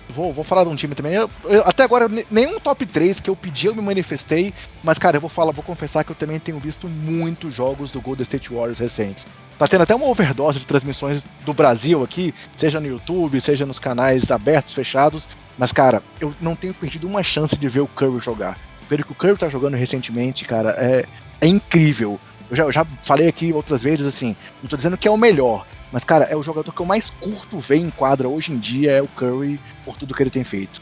[0.10, 1.14] Vou, vou falar de um time também.
[1.14, 4.54] Eu- eu- até agora, ne- nenhum top 3 que eu pedi eu me manifestei.
[4.84, 8.02] Mas, cara, eu vou falar, vou confessar que eu também tenho visto muitos jogos do
[8.02, 9.28] Golden State Warriors recentes.
[9.60, 13.78] Tá tendo até uma overdose de transmissões do Brasil aqui, seja no YouTube, seja nos
[13.78, 15.28] canais abertos, fechados.
[15.58, 18.58] Mas, cara, eu não tenho perdido uma chance de ver o Curry jogar.
[18.90, 21.06] Ver o que o Curry tá jogando recentemente, cara, é,
[21.42, 22.20] é incrível.
[22.50, 25.18] Eu já, eu já falei aqui outras vezes, assim, não tô dizendo que é o
[25.18, 28.58] melhor, mas, cara, é o jogador que eu mais curto ver em quadra hoje em
[28.58, 30.82] dia, é o Curry, por tudo que ele tem feito.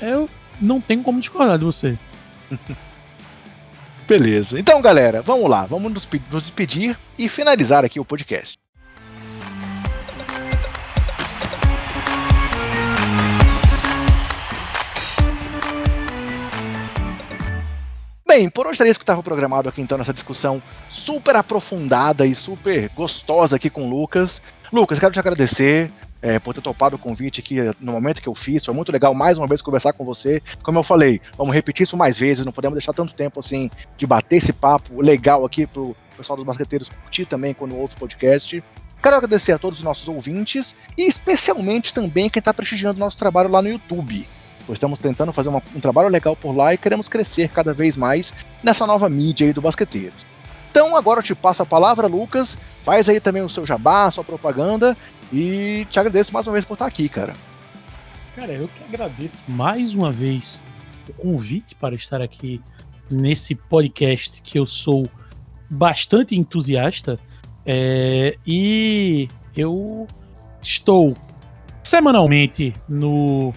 [0.00, 0.28] Eu
[0.60, 1.98] não tenho como discordar de você.
[4.08, 4.58] Beleza.
[4.58, 5.66] Então, galera, vamos lá.
[5.66, 8.58] Vamos nos, nos despedir e finalizar aqui o podcast.
[18.30, 22.32] Bem, por hoje era isso que estava programado aqui então nessa discussão super aprofundada e
[22.32, 24.40] super gostosa aqui com o Lucas.
[24.72, 25.90] Lucas, quero te agradecer
[26.22, 28.64] é, por ter topado o convite aqui no momento que eu fiz.
[28.64, 30.40] Foi muito legal mais uma vez conversar com você.
[30.62, 34.06] Como eu falei, vamos repetir isso mais vezes, não podemos deixar tanto tempo assim de
[34.06, 38.62] bater esse papo legal aqui pro pessoal dos basqueteiros curtir também quando ouve o podcast.
[39.02, 43.18] Quero agradecer a todos os nossos ouvintes e especialmente também quem está prestigiando o nosso
[43.18, 44.24] trabalho lá no YouTube.
[44.70, 47.96] Pois estamos tentando fazer uma- um trabalho legal por lá e queremos crescer cada vez
[47.96, 50.24] mais nessa nova mídia aí do Basqueteiros.
[50.70, 52.56] Então agora eu te passo a palavra, Lucas.
[52.84, 54.96] Faz aí também o seu jabá, a sua propaganda
[55.32, 57.32] e te agradeço mais uma vez por estar aqui, cara.
[58.36, 60.62] Cara, eu que agradeço mais uma vez
[61.08, 62.62] o convite para estar aqui
[63.10, 65.04] nesse podcast que eu sou
[65.68, 67.18] bastante entusiasta.
[67.66, 70.06] É, e eu
[70.62, 71.16] estou
[71.82, 73.52] semanalmente no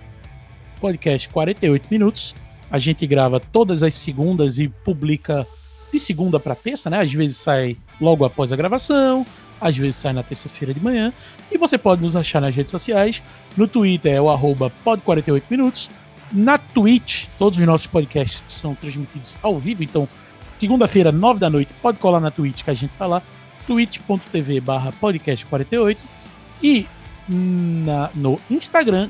[0.84, 2.36] podcast 48 Minutos.
[2.70, 5.48] A gente grava todas as segundas e publica
[5.90, 7.00] de segunda para terça, né?
[7.00, 9.26] Às vezes sai logo após a gravação,
[9.62, 11.14] às vezes sai na terça-feira de manhã.
[11.50, 13.24] E você pode nos achar nas redes sociais.
[13.56, 15.90] No Twitter é o arroba pod48 minutos.
[16.34, 20.10] Na Twitch, todos os nossos podcasts são transmitidos ao vivo, então
[20.58, 23.22] segunda-feira, 9 da noite, pode colar na Twitch que a gente tá lá,
[23.68, 25.98] twitch.tv barra podcast48
[26.62, 26.88] e
[27.30, 29.10] na, no Instagram,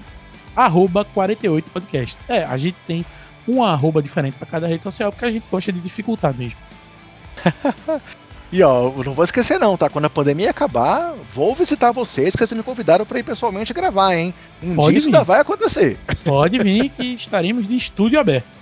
[0.56, 2.18] arroba 48podcast.
[2.28, 3.06] É, a gente tem
[3.48, 6.58] um arroba diferente para cada rede social, porque a gente gosta de dificultar mesmo.
[8.54, 9.90] E ó, eu não vou esquecer não, tá?
[9.90, 14.16] Quando a pandemia acabar, vou visitar vocês, que vocês me convidaram para ir pessoalmente gravar,
[14.16, 14.32] hein?
[14.62, 15.16] Um Pode dia isso vir.
[15.16, 15.98] ainda vai acontecer.
[16.24, 18.62] Pode vir que estaremos de estúdio aberto.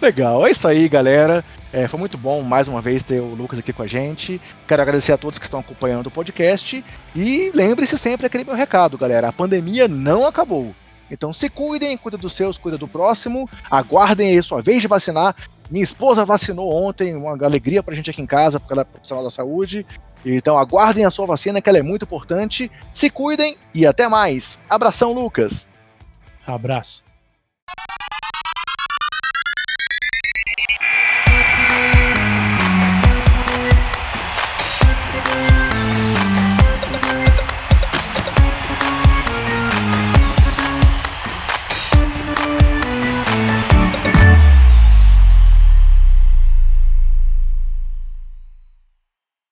[0.00, 1.44] Legal, é isso aí, galera.
[1.70, 4.40] É, foi muito bom mais uma vez ter o Lucas aqui com a gente.
[4.66, 6.82] Quero agradecer a todos que estão acompanhando o podcast.
[7.14, 10.74] E lembre-se sempre aquele meu recado, galera: a pandemia não acabou.
[11.12, 13.46] Então se cuidem, cuida dos seus, cuida do próximo.
[13.70, 15.36] Aguardem aí sua vez de vacinar.
[15.70, 19.22] Minha esposa vacinou ontem, uma alegria pra gente aqui em casa, porque ela é profissional
[19.22, 19.86] da saúde.
[20.24, 22.70] Então aguardem a sua vacina, que ela é muito importante.
[22.94, 24.58] Se cuidem e até mais.
[24.70, 25.68] Abração, Lucas.
[26.46, 27.04] Abraço.